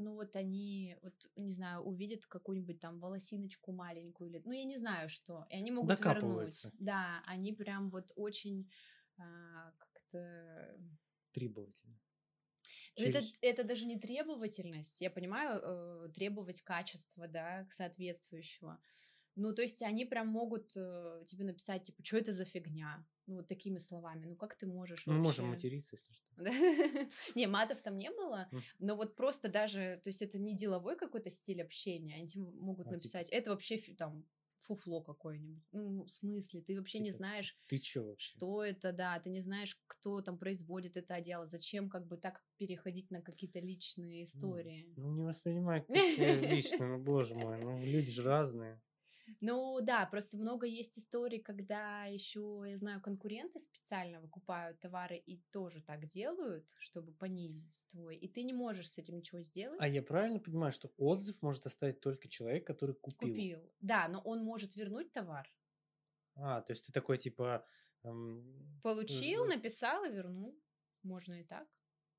[0.00, 4.78] ну вот они, вот, не знаю, увидят какую-нибудь там волосиночку маленькую или, ну я не
[4.78, 6.66] знаю что, и они могут вернуть.
[6.78, 8.70] Да, они прям вот очень
[9.18, 10.76] а, как-то...
[11.32, 12.00] Требовательно.
[12.96, 13.14] Ну, Через...
[13.14, 18.80] Это, это даже не требовательность, я понимаю, э, требовать качества, да, соответствующего.
[19.36, 23.06] Ну, то есть они прям могут э, тебе написать, типа, что это за фигня?
[23.26, 24.26] Ну, вот такими словами.
[24.26, 26.26] Ну, как ты можешь Мы можем материться, если что.
[27.34, 31.30] Не, матов там не было, но вот просто даже, то есть это не деловой какой-то
[31.30, 34.26] стиль общения, они могут а, типа написать, это вообще там
[34.60, 35.64] фуфло какое-нибудь.
[35.72, 38.34] Ну, в смысле, ты вообще не типа, знаешь, ты чё вообще?
[38.36, 42.44] что это, да, ты не знаешь, кто там производит это одеяло, зачем как бы так
[42.56, 44.86] переходить на какие-то личные истории.
[44.96, 48.80] Ну, не воспринимай лично, ну, боже мой, ну, люди же разные.
[49.40, 55.38] Ну да, просто много есть историй, когда еще, я знаю, конкуренты специально выкупают товары и
[55.52, 59.80] тоже так делают, чтобы понизить твой, и ты не можешь с этим ничего сделать.
[59.80, 63.28] А я правильно понимаю, что отзыв может оставить только человек, который купил?
[63.28, 65.50] Купил, да, но он может вернуть товар.
[66.34, 67.64] А, то есть ты такой типа...
[68.02, 68.80] Эм...
[68.82, 70.58] Получил, написал и вернул.
[71.02, 71.68] Можно и так.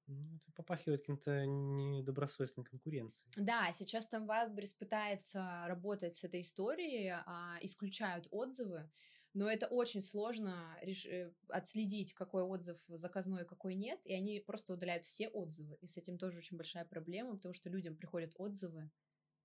[0.07, 3.31] Ну, это попахивает каким-то недобросовестной конкуренцией.
[3.37, 8.89] Да, сейчас там Wildberries пытается работать с этой историей, а, исключают отзывы,
[9.33, 11.05] но это очень сложно реш...
[11.05, 15.97] Э, отследить, какой отзыв заказной, какой нет, и они просто удаляют все отзывы, и с
[15.97, 18.91] этим тоже очень большая проблема, потому что людям приходят отзывы,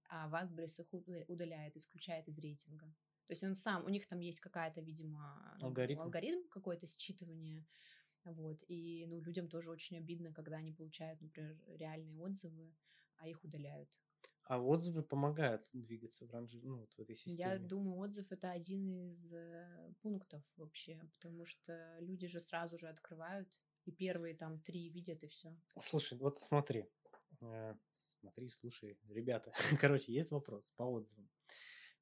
[0.09, 0.93] а Wildberries их
[1.29, 2.87] удаляет, исключает из рейтинга.
[3.27, 7.65] То есть он сам, у них там есть какая-то, видимо, алгоритм, алгоритм какое-то считывание,
[8.33, 8.63] вот.
[8.69, 12.75] И ну, людям тоже очень обидно, когда они получают, например, реальные отзывы,
[13.17, 13.89] а их удаляют.
[14.49, 17.37] А отзывы помогают двигаться в ранже, ну, вот в этой системе?
[17.37, 22.89] Я думаю, отзыв это один из э, пунктов вообще, потому что люди же сразу же
[22.89, 23.49] открывают,
[23.87, 25.57] и первые там три видят, и все.
[25.81, 26.87] Слушай, вот смотри,
[27.41, 27.75] э,
[28.21, 31.29] смотри, слушай, ребята, короче, есть вопрос по отзывам.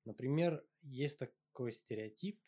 [0.05, 2.39] Например, есть такой стереотип,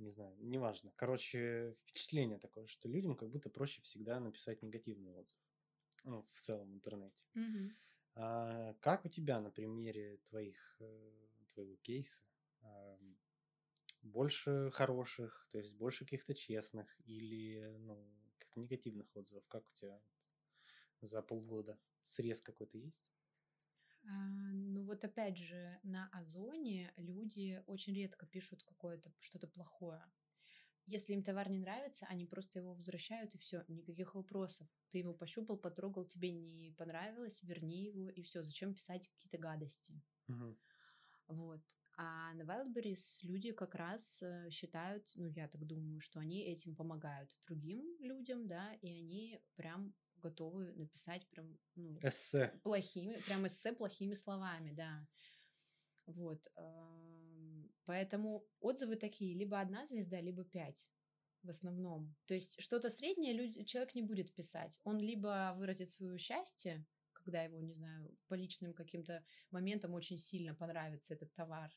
[0.00, 0.92] не знаю, неважно.
[0.96, 5.38] Короче, впечатление такое, что людям как будто проще всегда написать негативный отзыв.
[6.04, 7.20] Ну, в целом в интернете.
[7.36, 7.70] Mm-hmm.
[8.14, 11.10] А, как у тебя на примере твоих, э,
[11.52, 12.24] твоего кейса
[12.62, 12.98] а,
[14.02, 19.46] больше хороших, то есть больше каких-то честных или ну, каких-то негативных отзывов?
[19.48, 20.00] Как у тебя
[21.02, 23.09] за полгода срез какой-то есть?
[24.04, 30.02] А, ну вот опять же, на Озоне люди очень редко пишут какое-то что-то плохое.
[30.86, 34.66] Если им товар не нравится, они просто его возвращают и все, никаких вопросов.
[34.88, 38.42] Ты его пощупал, потрогал, тебе не понравилось, верни его и все.
[38.42, 40.02] Зачем писать какие-то гадости?
[40.28, 40.56] Угу.
[41.28, 41.62] Вот.
[41.96, 46.74] А на Wildberries люди как раз э, считают, ну я так думаю, что они этим
[46.74, 53.72] помогают другим людям, да, и они прям готовы написать прям ну, эссе плохими, прям эссе
[53.72, 55.06] плохими словами, да.
[56.06, 56.46] Вот.
[57.84, 60.88] Поэтому отзывы такие, либо одна звезда, либо пять
[61.42, 62.14] в основном.
[62.26, 64.78] То есть что-то среднее люди, человек не будет писать.
[64.84, 70.54] Он либо выразит свое счастье, когда его, не знаю, по личным каким-то моментам очень сильно
[70.54, 71.70] понравится этот товар,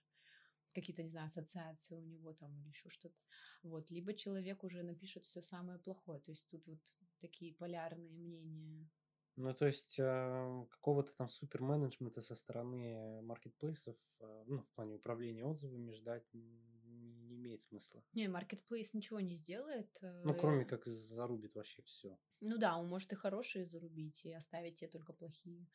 [0.73, 3.19] какие-то, не знаю, ассоциации у него там или еще что-то.
[3.63, 3.91] Вот.
[3.91, 6.19] Либо человек уже напишет все самое плохое.
[6.19, 6.79] То есть тут вот
[7.19, 8.89] такие полярные мнения.
[9.35, 15.43] Ну, то есть э, какого-то там супер-менеджмента со стороны маркетплейсов, э, ну, в плане управления
[15.43, 18.03] отзывами ждать не, не имеет смысла.
[18.13, 19.89] Не, маркетплейс ничего не сделает.
[20.01, 22.19] Ну, кроме как зарубит вообще все.
[22.41, 25.67] Ну да, он может и хорошие зарубить, и оставить тебе только плохие.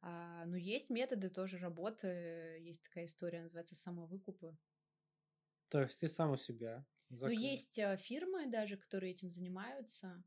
[0.00, 2.58] А, ну, есть методы тоже работы.
[2.60, 4.56] Есть такая история, называется самовыкупы.
[5.68, 6.86] То есть ты сам у себя.
[7.08, 10.22] Ну, есть э, фирмы даже, которые этим занимаются.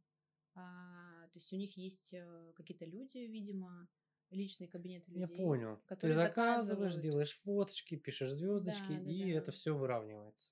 [0.56, 3.88] А, то есть у них есть э, какие-то люди, видимо,
[4.30, 5.22] личные кабинеты людей.
[5.22, 5.82] Я понял.
[5.88, 9.38] Ты заказываешь, делаешь фоточки, пишешь звездочки, да, да, и да.
[9.40, 10.52] это все выравнивается.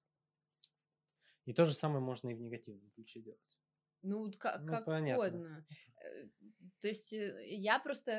[1.46, 3.60] И то же самое можно и в негативном ключе делать.
[4.04, 5.28] Ну, как, ну, как понятно.
[5.28, 5.66] угодно.
[6.04, 6.28] Э,
[6.80, 8.12] то есть э, я просто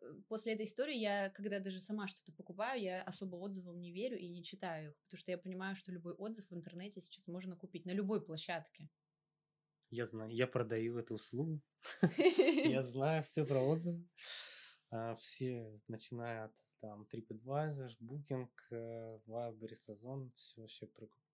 [0.00, 4.18] э, после этой истории, я когда даже сама что-то покупаю, я особо отзывам не верю
[4.18, 7.56] и не читаю их, потому что я понимаю, что любой отзыв в интернете сейчас можно
[7.56, 8.88] купить на любой площадке.
[9.90, 11.60] Я знаю, я продаю эту услугу.
[12.64, 14.04] Я знаю все про отзывы.
[14.90, 18.48] А, все, начиная от там TripAdvisor, Booking,
[19.26, 20.88] Wildberries, Озон, все вообще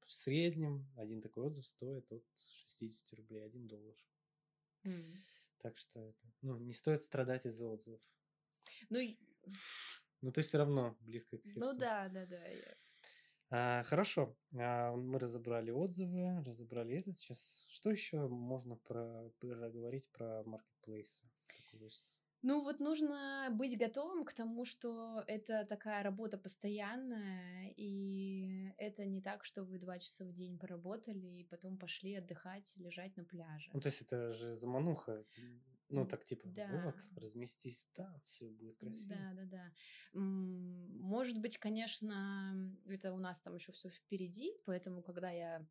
[0.06, 2.24] в среднем один такой отзыв стоит от
[2.82, 3.96] 60 рублей, 1 доллар.
[4.84, 5.14] Mm.
[5.58, 8.00] Так что ну, не стоит страдать из-за отзывов.
[8.90, 8.98] Ну,
[10.20, 11.60] ну, ты все равно близко к сердцу.
[11.60, 12.42] Ну да, да, да.
[13.50, 17.18] А, хорошо, а, мы разобрали отзывы, разобрали этот.
[17.18, 21.22] Сейчас что еще можно про, проговорить про маркетплейсы?
[22.42, 29.20] Ну вот нужно быть готовым к тому, что это такая работа постоянная, и это не
[29.20, 33.70] так, что вы два часа в день поработали и потом пошли отдыхать, лежать на пляже.
[33.72, 35.24] Ну то есть это же замануха.
[35.88, 36.82] Ну, так типа, да.
[36.86, 39.14] вот, разместись там, все будет красиво.
[39.14, 40.18] Да, да, да.
[40.18, 45.66] Может быть, конечно, это у нас там еще все впереди, поэтому, когда я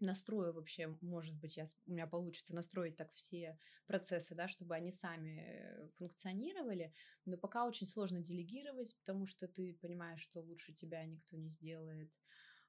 [0.00, 4.92] настрою вообще, может быть, я, у меня получится настроить так все процессы, да, чтобы они
[4.92, 6.92] сами э, функционировали,
[7.24, 12.10] но пока очень сложно делегировать, потому что ты понимаешь, что лучше тебя никто не сделает.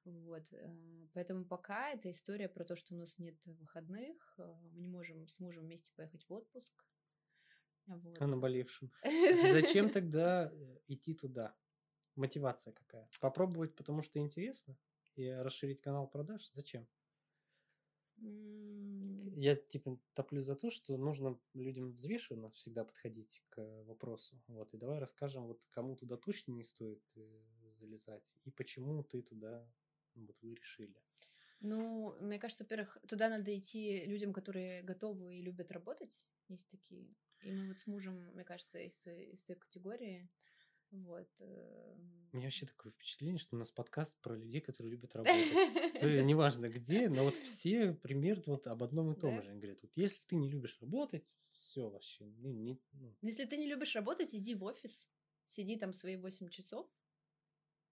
[0.04, 4.80] Вот, э, поэтому пока эта история про то, что у нас нет выходных, э, мы
[4.80, 6.72] не можем с мужем вместе поехать в отпуск.
[7.86, 8.20] Вот.
[8.20, 8.90] О наболевшем.
[9.52, 10.52] Зачем тогда
[10.88, 11.54] идти туда?
[12.14, 13.08] Мотивация какая?
[13.20, 14.76] Попробовать, потому что интересно?
[15.14, 16.48] И расширить канал продаж?
[16.50, 16.86] Зачем?
[19.36, 24.40] Я типа топлю за то, что нужно людям взвешенно всегда подходить к вопросу.
[24.46, 27.42] Вот, и давай расскажем, вот кому туда точно не стоит э,
[27.80, 29.68] залезать, и почему ты туда,
[30.14, 30.94] ну, вот вы решили.
[31.60, 36.26] Ну, мне кажется, во-первых, туда надо идти людям, которые готовы и любят работать.
[36.48, 37.14] Есть такие.
[37.42, 40.28] И мы вот с мужем, мне кажется, из той, из той категории.
[40.92, 41.28] Вот.
[41.40, 45.52] У меня вообще такое впечатление, что у нас подкаст про людей, которые любят работать.
[45.94, 49.50] Э, неважно где, но вот все примерно вот об одном и том же.
[49.50, 52.26] Они говорят, вот если ты не любишь работать, все вообще.
[52.26, 52.78] Ну.
[53.22, 55.08] Если ты не любишь работать, иди в офис,
[55.46, 56.86] сиди там свои 8 часов,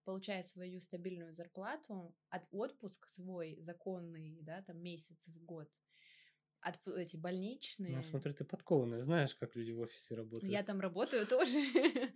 [0.05, 5.71] получай свою стабильную зарплату, от отпуск свой законный, да, там месяц в год–
[6.61, 7.97] от эти больничные.
[7.97, 10.53] Ну, смотри, ты подкованная, знаешь, как люди в офисе работают.
[10.53, 11.59] Я там работаю тоже.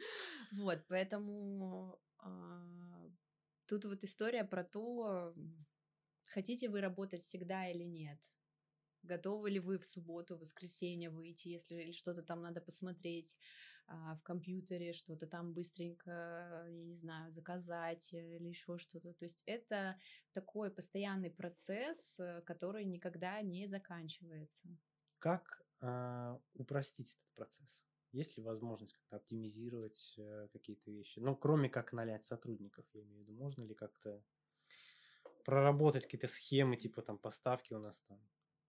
[0.52, 3.10] вот, поэтому а,
[3.66, 5.34] тут вот история про то,
[6.26, 8.18] хотите вы работать всегда или нет.
[9.02, 13.36] Готовы ли вы в субботу, в воскресенье выйти, если что-то там надо посмотреть
[13.88, 16.10] в компьютере, что-то там быстренько,
[16.68, 19.12] я не знаю, заказать или еще что-то.
[19.12, 19.98] То есть это
[20.32, 24.68] такой постоянный процесс, э, который никогда не заканчивается.
[25.18, 27.84] Как э, упростить этот процесс?
[28.12, 31.18] Есть ли возможность как-то оптимизировать э, какие-то вещи?
[31.18, 34.22] Ну, кроме как налять сотрудников, я имею в виду, можно ли как-то
[35.44, 38.18] проработать какие-то схемы, типа там поставки у нас там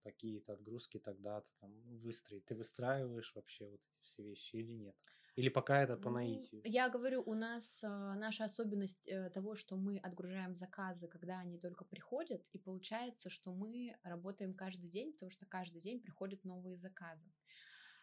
[0.06, 2.44] такие-то отгрузки тогда-то там выстроить.
[2.44, 4.94] Ты выстраиваешь вообще вот эти все вещи или нет?
[5.34, 6.62] Или пока это по ну, наитию?
[6.64, 11.58] Я говорю, у нас э, наша особенность э, того, что мы отгружаем заказы, когда они
[11.58, 16.76] только приходят, и получается, что мы работаем каждый день, потому что каждый день приходят новые
[16.76, 17.28] заказы.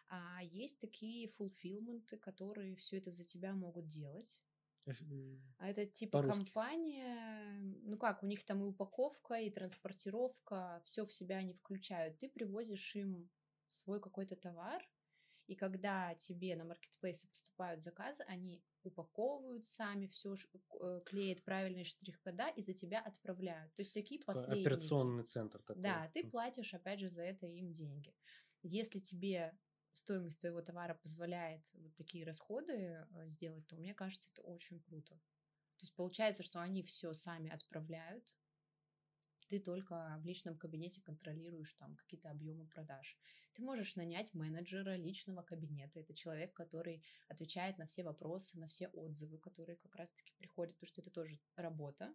[0.08, 4.42] А есть такие фулфилменты, которые все это за тебя могут делать.
[5.58, 11.12] А это типа компания, ну как, у них там и упаковка, и транспортировка, все в
[11.12, 12.18] себя они включают.
[12.18, 13.30] Ты привозишь им
[13.72, 14.82] свой какой-то товар,
[15.46, 20.34] и когда тебе на маркетплейсе поступают заказы, они упаковывают сами, все
[20.80, 23.74] э, клеят правильные штрих-кода и за тебя отправляют.
[23.74, 24.66] То есть такие последние.
[24.66, 25.82] Операционный центр такой.
[25.82, 28.14] Да, ты платишь, опять же, за это им деньги.
[28.62, 29.58] Если тебе
[29.94, 35.14] стоимость твоего товара позволяет вот такие расходы э, сделать, то мне кажется, это очень круто.
[35.14, 38.36] То есть получается, что они все сами отправляют,
[39.48, 43.18] ты только в личном кабинете контролируешь там какие-то объемы продаж.
[43.54, 46.00] Ты можешь нанять менеджера личного кабинета.
[46.00, 50.88] Это человек, который отвечает на все вопросы, на все отзывы, которые как раз-таки приходят, потому
[50.88, 52.12] что это тоже работа,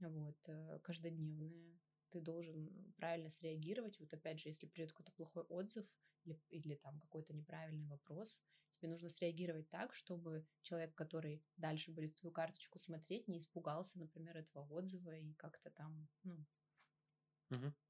[0.00, 1.78] вот, э, каждодневная.
[2.10, 3.98] Ты должен правильно среагировать.
[4.00, 5.86] Вот опять же, если придет какой-то плохой отзыв,
[6.24, 8.40] или, или там какой-то неправильный вопрос,
[8.76, 14.36] Тебе нужно среагировать так, чтобы человек, который дальше будет твою карточку смотреть, не испугался, например,
[14.36, 16.44] этого отзыва и как-то там, ну,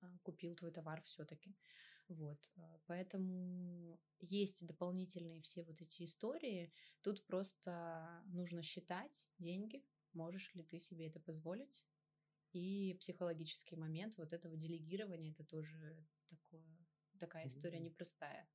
[0.03, 1.57] а, купил твой товар все-таки.
[2.09, 6.73] Вот, а, поэтому есть дополнительные все вот эти истории.
[7.01, 9.83] Тут просто нужно считать деньги,
[10.13, 11.85] можешь ли ты себе это позволить.
[12.53, 16.84] И психологический момент вот этого делегирования, это тоже такое,
[17.27, 18.49] такая история непростая.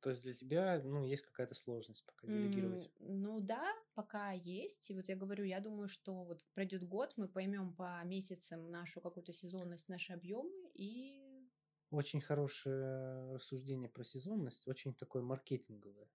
[0.00, 2.88] То есть для тебя, ну, есть какая-то сложность пока делегировать.
[3.00, 4.90] М, Ну да, пока есть.
[4.90, 9.00] И вот я говорю, я думаю, что вот пройдет год, мы поймем по месяцам нашу
[9.00, 11.50] какую-то сезонность, наши объемы, и
[11.90, 16.08] Очень хорошее рассуждение про сезонность, очень такое маркетинговое.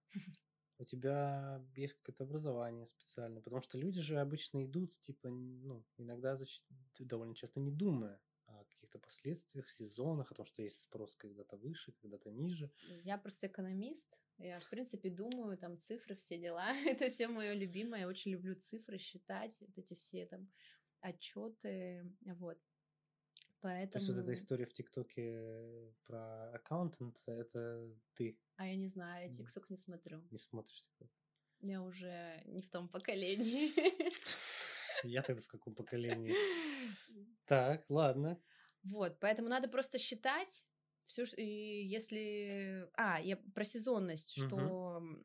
[0.78, 6.38] У тебя есть какое-то образование специальное, потому что люди же обычно идут, типа, ну, иногда
[6.98, 8.20] довольно часто не думая
[8.90, 12.70] каких-то последствиях, сезонах, о том, что есть спрос когда-то выше, когда-то ниже.
[13.04, 14.18] я просто экономист.
[14.38, 16.72] Я, в принципе, думаю, там цифры, все дела.
[16.86, 18.00] Это все мое любимое.
[18.00, 20.48] Я очень люблю цифры, считать, вот эти все там
[21.00, 22.04] отчеты.
[22.24, 22.58] Вот.
[23.60, 24.32] То есть вот эта Поэтому...
[24.32, 29.32] история в ТикТоке про аккаунтант, это ты А я не знаю, я.
[29.32, 30.22] ТикТок не смотрю.
[30.30, 30.78] не смотришь.
[30.78, 31.08] TikTok.
[31.60, 33.72] Я уже не в том поколении.
[35.04, 36.34] Я тогда в каком поколении?
[37.46, 38.40] Так, ладно.
[38.82, 40.64] Вот, поэтому надо просто считать
[41.10, 42.88] все, и если...
[42.94, 45.20] А, я про сезонность, что, м,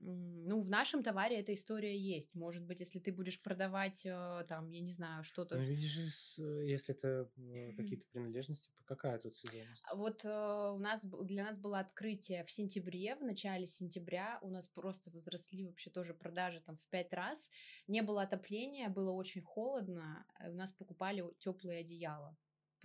[0.47, 2.33] ну, в нашем товаре эта история есть.
[2.33, 5.57] Может быть, если ты будешь продавать, э, там, я не знаю, что-то...
[5.57, 5.95] Ну, видишь,
[6.37, 7.29] если это
[7.77, 9.83] какие-то принадлежности, какая тут сезонность?
[9.93, 14.67] Вот э, у нас для нас было открытие в сентябре, в начале сентября у нас
[14.67, 17.47] просто возросли вообще тоже продажи там в пять раз.
[17.85, 22.35] Не было отопления, было очень холодно, э, у нас покупали теплые одеяла.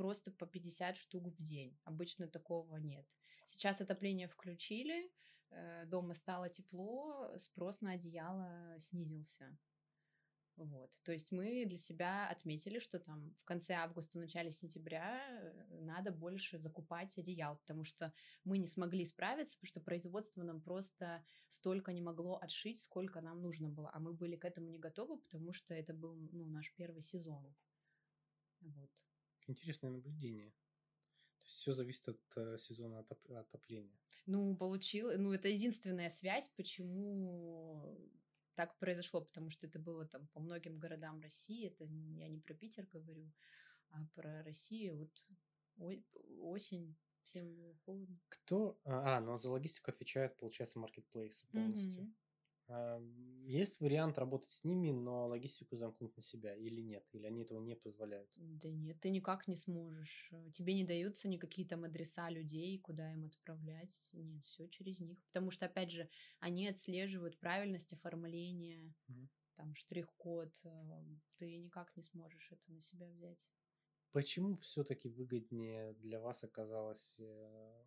[0.00, 1.78] Просто по 50 штук в день.
[1.84, 3.06] Обычно такого нет.
[3.44, 5.12] Сейчас отопление включили,
[5.50, 9.58] э, дома стало тепло, спрос на одеяло снизился.
[10.56, 10.90] Вот.
[11.02, 16.12] То есть мы для себя отметили, что там в конце августа, начале сентября э, надо
[16.12, 18.10] больше закупать одеял, потому что
[18.44, 23.42] мы не смогли справиться, потому что производство нам просто столько не могло отшить, сколько нам
[23.42, 23.90] нужно было.
[23.92, 27.54] А мы были к этому не готовы, потому что это был ну, наш первый сезон.
[28.62, 28.90] Вот.
[29.46, 30.50] Интересное наблюдение.
[31.38, 33.98] То есть все зависит от э, сезона отоп- отопления.
[34.26, 37.98] Ну, получил, ну, это единственная связь, почему
[38.54, 42.54] так произошло, потому что это было там по многим городам России, это я не про
[42.54, 43.32] Питер говорю,
[43.90, 46.04] а про Россию, вот
[46.40, 48.18] осень, всем холодно.
[48.28, 48.78] Кто...
[48.84, 52.02] А, а, но за логистику отвечает, получается, маркетплейсы полностью.
[52.02, 52.16] Мгм.
[52.70, 52.98] А,
[53.44, 57.06] Есть вариант работать с ними, но логистику замкнуть на себя или нет?
[57.12, 58.30] Или они этого не позволяют?
[58.36, 60.28] Да нет, ты никак не сможешь.
[60.32, 64.08] э, Тебе не даются никакие там адреса людей, куда им отправлять.
[64.12, 65.22] Нет, все через них.
[65.26, 66.08] Потому что, опять же,
[66.40, 69.28] они отслеживают правильность оформления, Мгм.
[69.56, 70.60] там штрих-код.
[70.64, 71.04] э,
[71.38, 73.48] Ты никак не сможешь это на себя взять.
[74.12, 77.84] Почему все-таки выгоднее для вас оказалось э,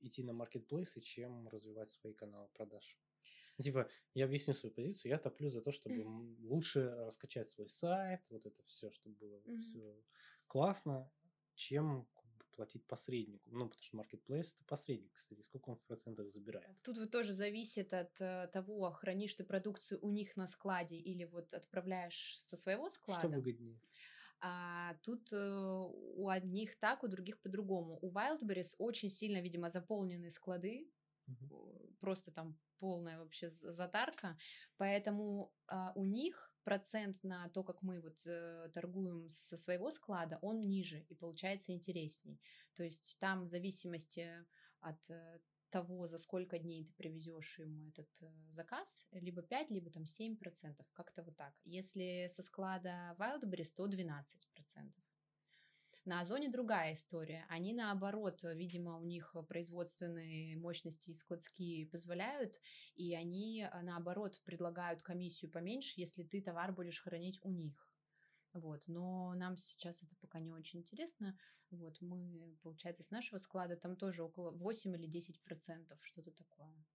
[0.00, 2.98] идти на маркетплейсы, чем развивать свои каналы продаж?
[3.62, 5.10] Типа, я объясню свою позицию.
[5.10, 9.62] Я топлю за то, чтобы лучше раскачать свой сайт, вот это все, чтобы было Мгм.
[9.62, 10.02] все
[10.46, 11.10] классно,
[11.54, 12.08] чем
[12.52, 13.50] платить посреднику.
[13.50, 15.42] Ну, потому что маркетплейс это посредник, кстати.
[15.42, 16.76] Сколько он в процентах забирает?
[16.82, 21.24] Тут вот тоже зависит от э, того, хранишь ты продукцию у них на складе или
[21.24, 23.36] вот отправляешь со своего Что склада.
[23.36, 23.80] выгоднее?
[24.40, 27.98] А тут э, у одних так, у других по-другому.
[28.02, 30.90] У Wildberries очень сильно, видимо, заполнены склады,
[31.28, 31.32] Э,
[32.00, 34.36] просто там полная вообще затарка,
[34.76, 40.38] поэтому а, у них процент на то, как мы вот э, торгуем со своего склада,
[40.42, 42.40] он ниже и получается интересней.
[42.74, 44.28] То есть там в зависимости
[44.80, 45.38] от э,
[45.70, 50.36] того, за сколько дней ты привезешь ему этот э, заказ, либо 5, либо там 7
[50.36, 51.54] процентов, как-то вот так.
[51.64, 55.05] Если со склада Wildberries, то 12 процентов.
[56.06, 57.44] На Озоне другая история.
[57.48, 62.60] Они наоборот, видимо, у них производственные мощности и складские позволяют,
[62.94, 67.90] и они э, наоборот предлагают комиссию поменьше, если ты товар будешь хранить у них.
[68.52, 71.36] Вот, но нам сейчас это пока не очень интересно.
[71.72, 76.86] Вот, мы, получается, с нашего склада там тоже около 8 или 10 процентов, что-то такое.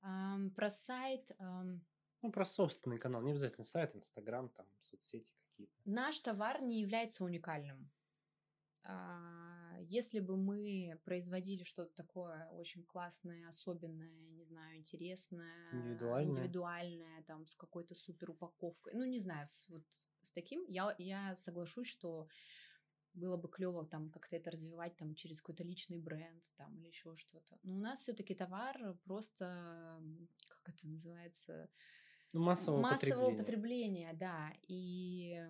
[0.00, 1.32] Ам, про сайт.
[1.38, 1.84] ам,
[2.22, 3.20] Ну, про собственный канал.
[3.20, 5.74] Не обязательно сайт, инстаграм, там, соцсети какие-то.
[5.84, 7.90] Наш товар не является уникальным.
[8.84, 16.30] А, Если бы мы производили что-то такое очень классное, особенное, не знаю, интересное, Индивидуальное.
[16.32, 19.84] индивидуальное, там, с какой-то супер упаковкой, ну, не знаю, с, вот
[20.22, 22.28] с таким, я, я соглашусь, что
[23.14, 27.16] было бы клево там как-то это развивать там через какой-то личный бренд там или еще
[27.16, 27.58] что-то.
[27.62, 30.00] Но у нас все-таки товар просто,
[30.48, 31.68] как это называется,
[32.32, 33.38] ну, массового, массового потребления.
[33.38, 34.52] потребления, да.
[34.68, 35.42] И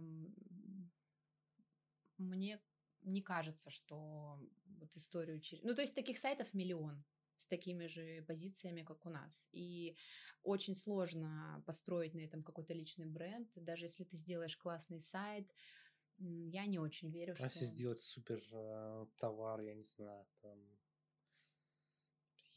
[2.18, 2.60] мне
[3.02, 4.38] не кажется, что
[4.78, 5.64] вот историю через...
[5.64, 7.04] Ну, то есть таких сайтов миллион
[7.36, 9.48] с такими же позициями, как у нас.
[9.52, 9.96] И
[10.42, 13.48] очень сложно построить на этом какой-то личный бренд.
[13.56, 15.52] Даже если ты сделаешь классный сайт,
[16.18, 17.44] я не очень верю, а что...
[17.44, 20.58] если сделать супер э, товар, я не знаю, там,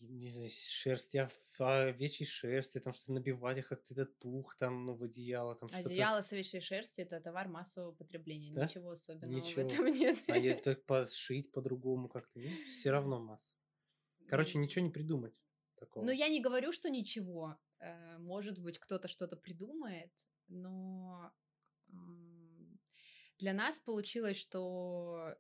[0.02, 1.30] не знаю, шерсть, а,
[1.60, 5.88] овечьей шерсти, там что-то набивать их, как этот пух, там, ну, в одеяло, там что-то.
[5.88, 8.66] Одеяло с овечьей шерсти– это товар массового потребления, Да?
[8.66, 9.68] ничего особенного Ничего.
[9.68, 10.18] в этом нет.
[10.28, 13.56] А если пошить по-другому как-то, ну, все равно масса.
[14.28, 15.34] Короче, ничего не придумать
[15.76, 16.06] такого.
[16.06, 17.58] Ну, я не говорю, что ничего.
[17.80, 20.12] Э, Может быть, кто-то что-то придумает,
[20.48, 21.32] но
[23.38, 25.36] для нас получилось, что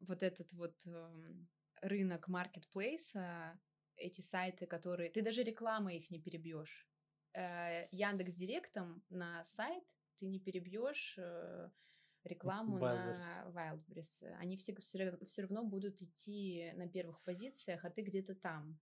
[0.00, 1.48] вот этот вот эм,
[1.82, 3.58] рынок маркетплейса,
[3.96, 5.10] эти сайты, которые...
[5.10, 6.88] Ты даже рекламой их не перебьешь.
[7.34, 9.84] Яндекс Директом на сайт
[10.16, 11.70] ты не перебьешь э,
[12.24, 14.24] рекламу на Wildberries.
[14.38, 18.78] Они все, все равно будут идти на первых позициях, а ты где-то там.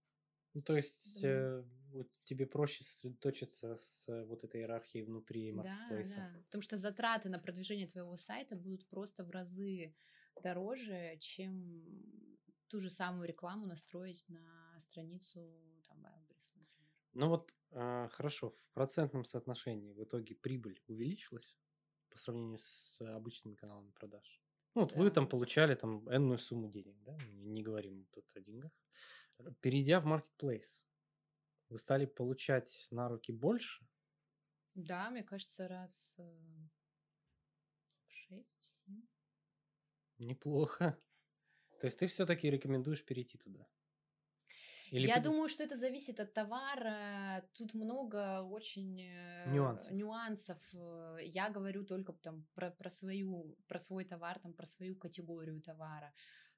[0.54, 6.16] Ну, то есть э, вот тебе проще сосредоточиться с э, вот этой иерархией внутри маркетплейса.
[6.16, 6.42] Да, да.
[6.44, 9.96] Потому что затраты на продвижение твоего сайта будут просто в разы
[10.42, 11.82] дороже, чем
[12.68, 16.92] ту же самую рекламу настроить на страницу там Wildberries, например.
[17.14, 21.58] Ну вот э, хорошо, в процентном соотношении в итоге прибыль увеличилась
[22.10, 24.42] по сравнению с обычными каналами продаж.
[24.74, 24.98] Ну вот Да.
[24.98, 27.16] вы там получали там энную сумму денег, да?
[27.32, 28.72] Не говорим тут о деньгах.
[29.60, 30.82] Перейдя в маркетплейс,
[31.70, 33.86] вы стали получать на руки больше?
[34.74, 36.38] Да, мне кажется, раз э,
[38.06, 39.02] шесть, семь.
[40.18, 40.96] Неплохо.
[41.80, 43.68] То есть ты все-таки рекомендуешь перейти туда?
[44.92, 47.42] Или Я ты- думаю, что это зависит от товара.
[47.54, 49.92] Тут много очень э, Нюансов.
[49.92, 50.58] нюансов.
[50.74, 55.62] Э, Я говорю только там про, про свою, про свой товар, там, про свою категорию
[55.62, 56.12] товара.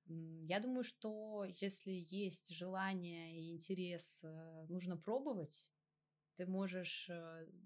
[0.07, 5.71] Я думаю, что если есть желание и интерес, э, нужно пробовать.
[6.35, 7.09] Ты можешь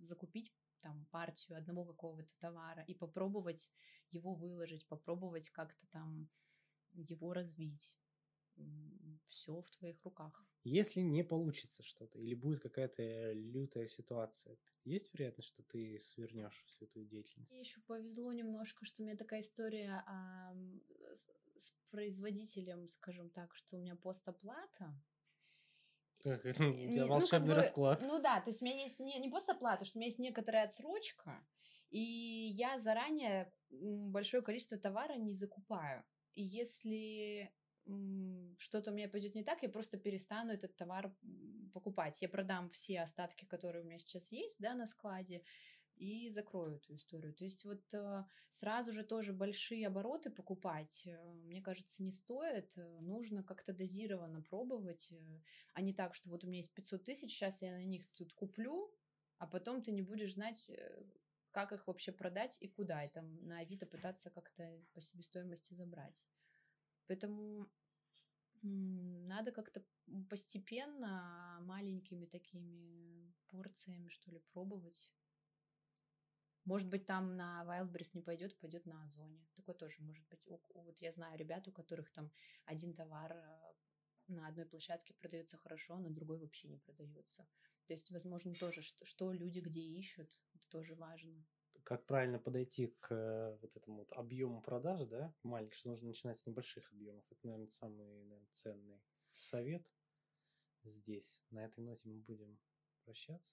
[0.03, 0.53] закупить
[0.83, 3.71] там партию одного какого-то товара и попробовать
[4.13, 6.29] его выложить, попробовать как-то там
[6.93, 7.97] его развить.
[9.29, 10.45] Все в твоих руках.
[10.65, 16.87] Если не получится что-то, или будет какая-то лютая ситуация, есть вероятность, что ты свернешь всю
[16.87, 17.53] эту деятельность?
[17.53, 20.55] Мне еще повезло немножко, что у меня такая история а,
[21.15, 25.01] с, с производителем, скажем так, что у меня постоплата.
[26.23, 28.01] Так, у тебя ну, как волшебный бы, расклад.
[28.03, 30.65] Ну да, то есть у меня есть не, не постоплата, что у меня есть некоторая
[30.65, 31.47] отсрочка,
[31.91, 36.05] и я заранее большое количество товара не закупаю.
[36.35, 37.53] И если
[38.59, 41.15] что-то у меня пойдет не так, я просто перестану этот товар
[41.73, 42.21] покупать.
[42.23, 45.43] Я продам все остатки, которые у меня сейчас есть, да, на складе,
[45.99, 47.35] и закрою эту историю.
[47.35, 52.77] То есть вот э, сразу же тоже большие обороты покупать, э, мне кажется, не стоит.
[53.01, 55.41] Нужно как-то дозированно пробовать, э,
[55.75, 58.33] а не так, что вот у меня есть 500 тысяч, сейчас я на них тут
[58.33, 58.95] куплю,
[59.39, 60.71] а потом ты не будешь знать,
[61.51, 66.25] как их вообще продать и куда, и там на Авито пытаться как-то по себестоимости забрать.
[67.07, 67.69] Поэтому
[68.63, 69.85] надо как-то
[70.29, 75.11] постепенно, маленькими такими порциями, что ли, пробовать.
[76.65, 79.47] Может быть, там на Wildberries не пойдет, пойдет на Озоне.
[79.55, 80.45] Такое тоже может быть.
[80.75, 82.31] Вот я знаю ребят, у которых там
[82.67, 83.73] один товар э,
[84.27, 87.47] на одной площадке продается хорошо, а на другой вообще не продается.
[87.87, 91.43] То есть, возможно, тоже, что, что люди где ищут, это тоже важно.
[91.85, 96.39] Как правильно подойти к э, вот этому вот объему продаж, да, маленький, что нужно начинать
[96.39, 97.25] с небольших объемов.
[97.31, 99.01] Это, наверное, самый наверное, ценный
[99.35, 99.87] совет
[100.85, 101.41] здесь.
[101.51, 102.59] На этой ноте мы будем
[103.05, 103.53] прощаться.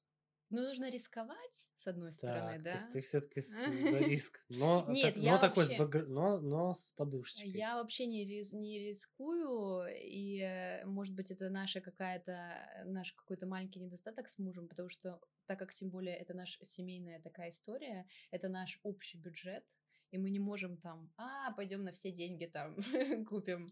[0.52, 2.72] Ну, нужно рисковать, с одной стороны, Так, да.
[2.74, 3.42] то есть ты все-таки
[4.00, 4.46] за риск.
[4.50, 7.50] Но, Нет, так- я но такой с вообще- багр- но, но с подушечкой.
[7.50, 13.48] Я вообще не, рис- не рискую, и, э, может быть, это наша какая-то, наш какой-то
[13.48, 18.08] маленький недостаток с мужем, потому что, так как тем более это наша семейная такая история,
[18.32, 19.64] это наш общий бюджет,
[20.12, 22.76] и мы не можем там, а, пойдем на все деньги там
[23.26, 23.70] купим.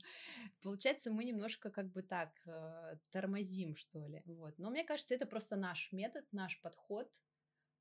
[0.61, 4.57] Получается, мы немножко как бы так э, тормозим, что ли, вот.
[4.57, 7.07] Но мне кажется, это просто наш метод, наш подход,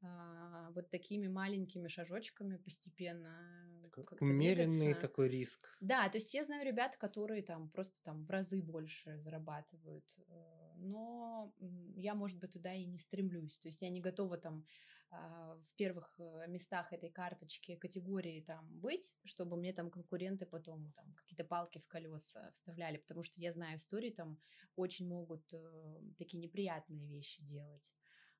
[0.02, 5.00] а, вот такими маленькими шажочками постепенно Такой как-то умеренный двигаться.
[5.00, 5.76] такой риск.
[5.80, 10.74] Да, то есть я знаю ребят, которые там просто там в разы больше зарабатывают, э,
[10.78, 11.54] но
[11.96, 13.58] я, может быть, туда и не стремлюсь.
[13.58, 14.66] То есть я не готова там
[15.14, 20.90] а, в первых э, местах этой карточки категории там быть, чтобы мне там конкуренты потом
[20.92, 24.38] там какие-то палки в колеса вставляли, потому что я знаю истории, там
[24.74, 27.92] очень могут э, такие неприятные вещи делать.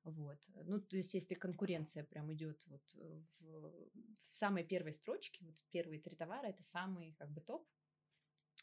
[0.03, 0.37] Вот.
[0.65, 2.95] Ну, то есть, если конкуренция прям идет вот
[3.39, 3.89] в,
[4.29, 7.65] в самой первой строчке, вот первые три товара, это самый как бы топ,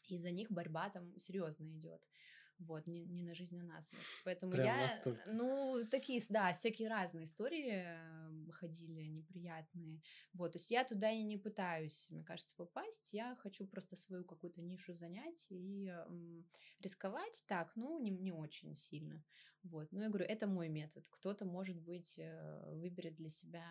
[0.07, 2.01] и за них борьба там серьезно идет.
[2.67, 4.21] Вот, не, не на жизнь, а на смерть.
[4.23, 5.23] Поэтому Прям я, настолько.
[5.25, 10.01] ну, такие, да, всякие разные истории ходили, неприятные.
[10.33, 13.13] Вот, то есть я туда и не пытаюсь, мне кажется, попасть.
[13.13, 16.45] Я хочу просто свою какую-то нишу занять и м,
[16.79, 19.23] рисковать так, ну, не, не очень сильно.
[19.63, 21.07] Вот, но я говорю, это мой метод.
[21.07, 23.65] Кто-то, может быть, э, выберет для себя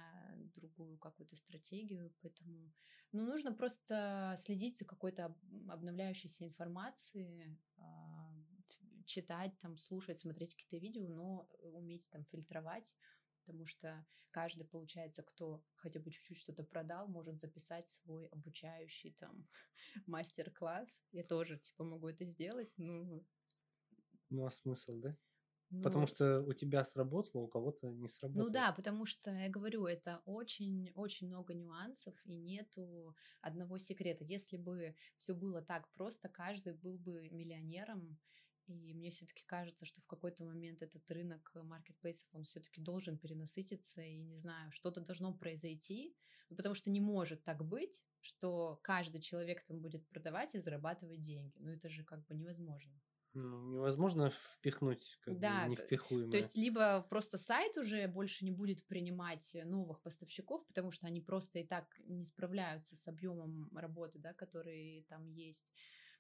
[0.55, 2.73] другую какую-то стратегию, поэтому,
[3.13, 5.37] ну, нужно просто следить за какой-то
[5.69, 8.30] обновляющейся информацией, а,
[9.11, 12.95] читать, там, слушать, смотреть какие-то видео, но уметь там фильтровать,
[13.45, 19.49] потому что каждый, получается, кто хотя бы чуть-чуть что-то продал, может записать свой обучающий там
[20.07, 21.03] мастер-класс.
[21.13, 23.27] Я тоже, типа, могу это сделать, ну...
[24.31, 25.17] Ну, а смысл, да?
[25.71, 28.45] Ну, потому что у тебя сработало, у кого-то не сработало.
[28.45, 34.25] Ну да, потому что, я говорю, это очень-очень много нюансов, и нету одного секрета.
[34.25, 38.19] Если бы все было так просто, каждый был бы миллионером,
[38.75, 44.03] и мне все-таки кажется, что в какой-то момент этот рынок маркетплейсов, он все-таки должен перенасытиться,
[44.03, 46.17] и не знаю, что-то должно произойти,
[46.49, 51.23] ну, потому что не может так быть, что каждый человек там будет продавать и зарабатывать
[51.23, 51.57] деньги.
[51.59, 52.93] Ну это же как бы невозможно.
[53.33, 56.33] Ну, невозможно впихнуть как да, бы невпихуемое.
[56.33, 61.21] То есть либо просто сайт уже больше не будет принимать новых поставщиков, потому что они
[61.21, 65.73] просто и так не справляются с объемом работы, да, который там есть.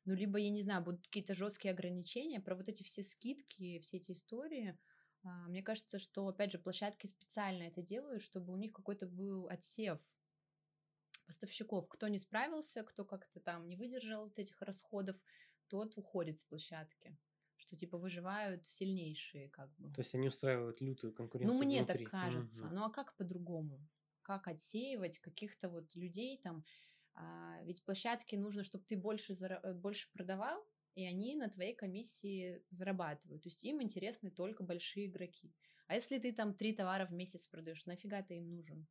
[0.04, 3.98] Ну, либо, я не знаю, будут какие-то жесткие ограничения про вот эти все скидки, все
[3.98, 4.78] эти истории.
[5.22, 9.46] А, мне кажется, что, опять же, площадки специально это делают, чтобы у них какой-то был
[9.48, 10.00] отсев
[11.26, 11.88] поставщиков.
[11.88, 15.16] Кто не справился, кто как-то там не выдержал вот этих расходов,
[15.68, 17.16] тот уходит с площадки.
[17.56, 19.92] Что типа выживают сильнейшие, как бы.
[19.92, 21.58] То есть они устраивают лютую конкуренцию.
[21.58, 22.04] Ну, мне внутри.
[22.04, 22.66] так кажется.
[22.66, 22.74] Угу.
[22.74, 23.86] Ну а как по-другому?
[24.22, 26.64] Как отсеивать каких-то вот людей там?
[27.14, 29.60] А, ведь площадке нужно, чтобы ты больше, зара...
[29.62, 33.42] Э, больше продавал, и они на твоей комиссии зарабатывают.
[33.42, 35.52] То есть им интересны только большие игроки.
[35.86, 38.86] А если ты там три товара в месяц продаешь, нафига ты им нужен?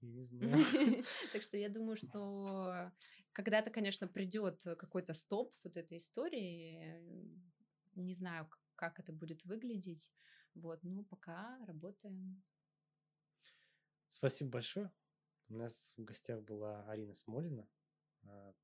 [0.00, 1.04] Я не знаю.
[1.32, 2.92] Так что я думаю, что
[3.32, 7.00] когда-то, конечно, придет какой-то стоп вот этой истории.
[7.94, 10.12] Не знаю, как это будет выглядеть.
[10.54, 12.42] Вот, но пока работаем.
[14.10, 14.92] Спасибо большое.
[15.52, 17.68] У нас в гостях была Арина Смолина,
[18.22, 18.54] а,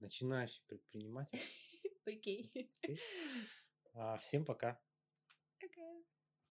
[0.00, 1.38] начинающий предприниматель.
[2.04, 2.50] Окей.
[2.52, 2.68] Okay.
[2.84, 2.98] Okay.
[3.94, 4.82] А, всем пока.
[5.60, 5.80] Пока.
[5.80, 6.04] Okay.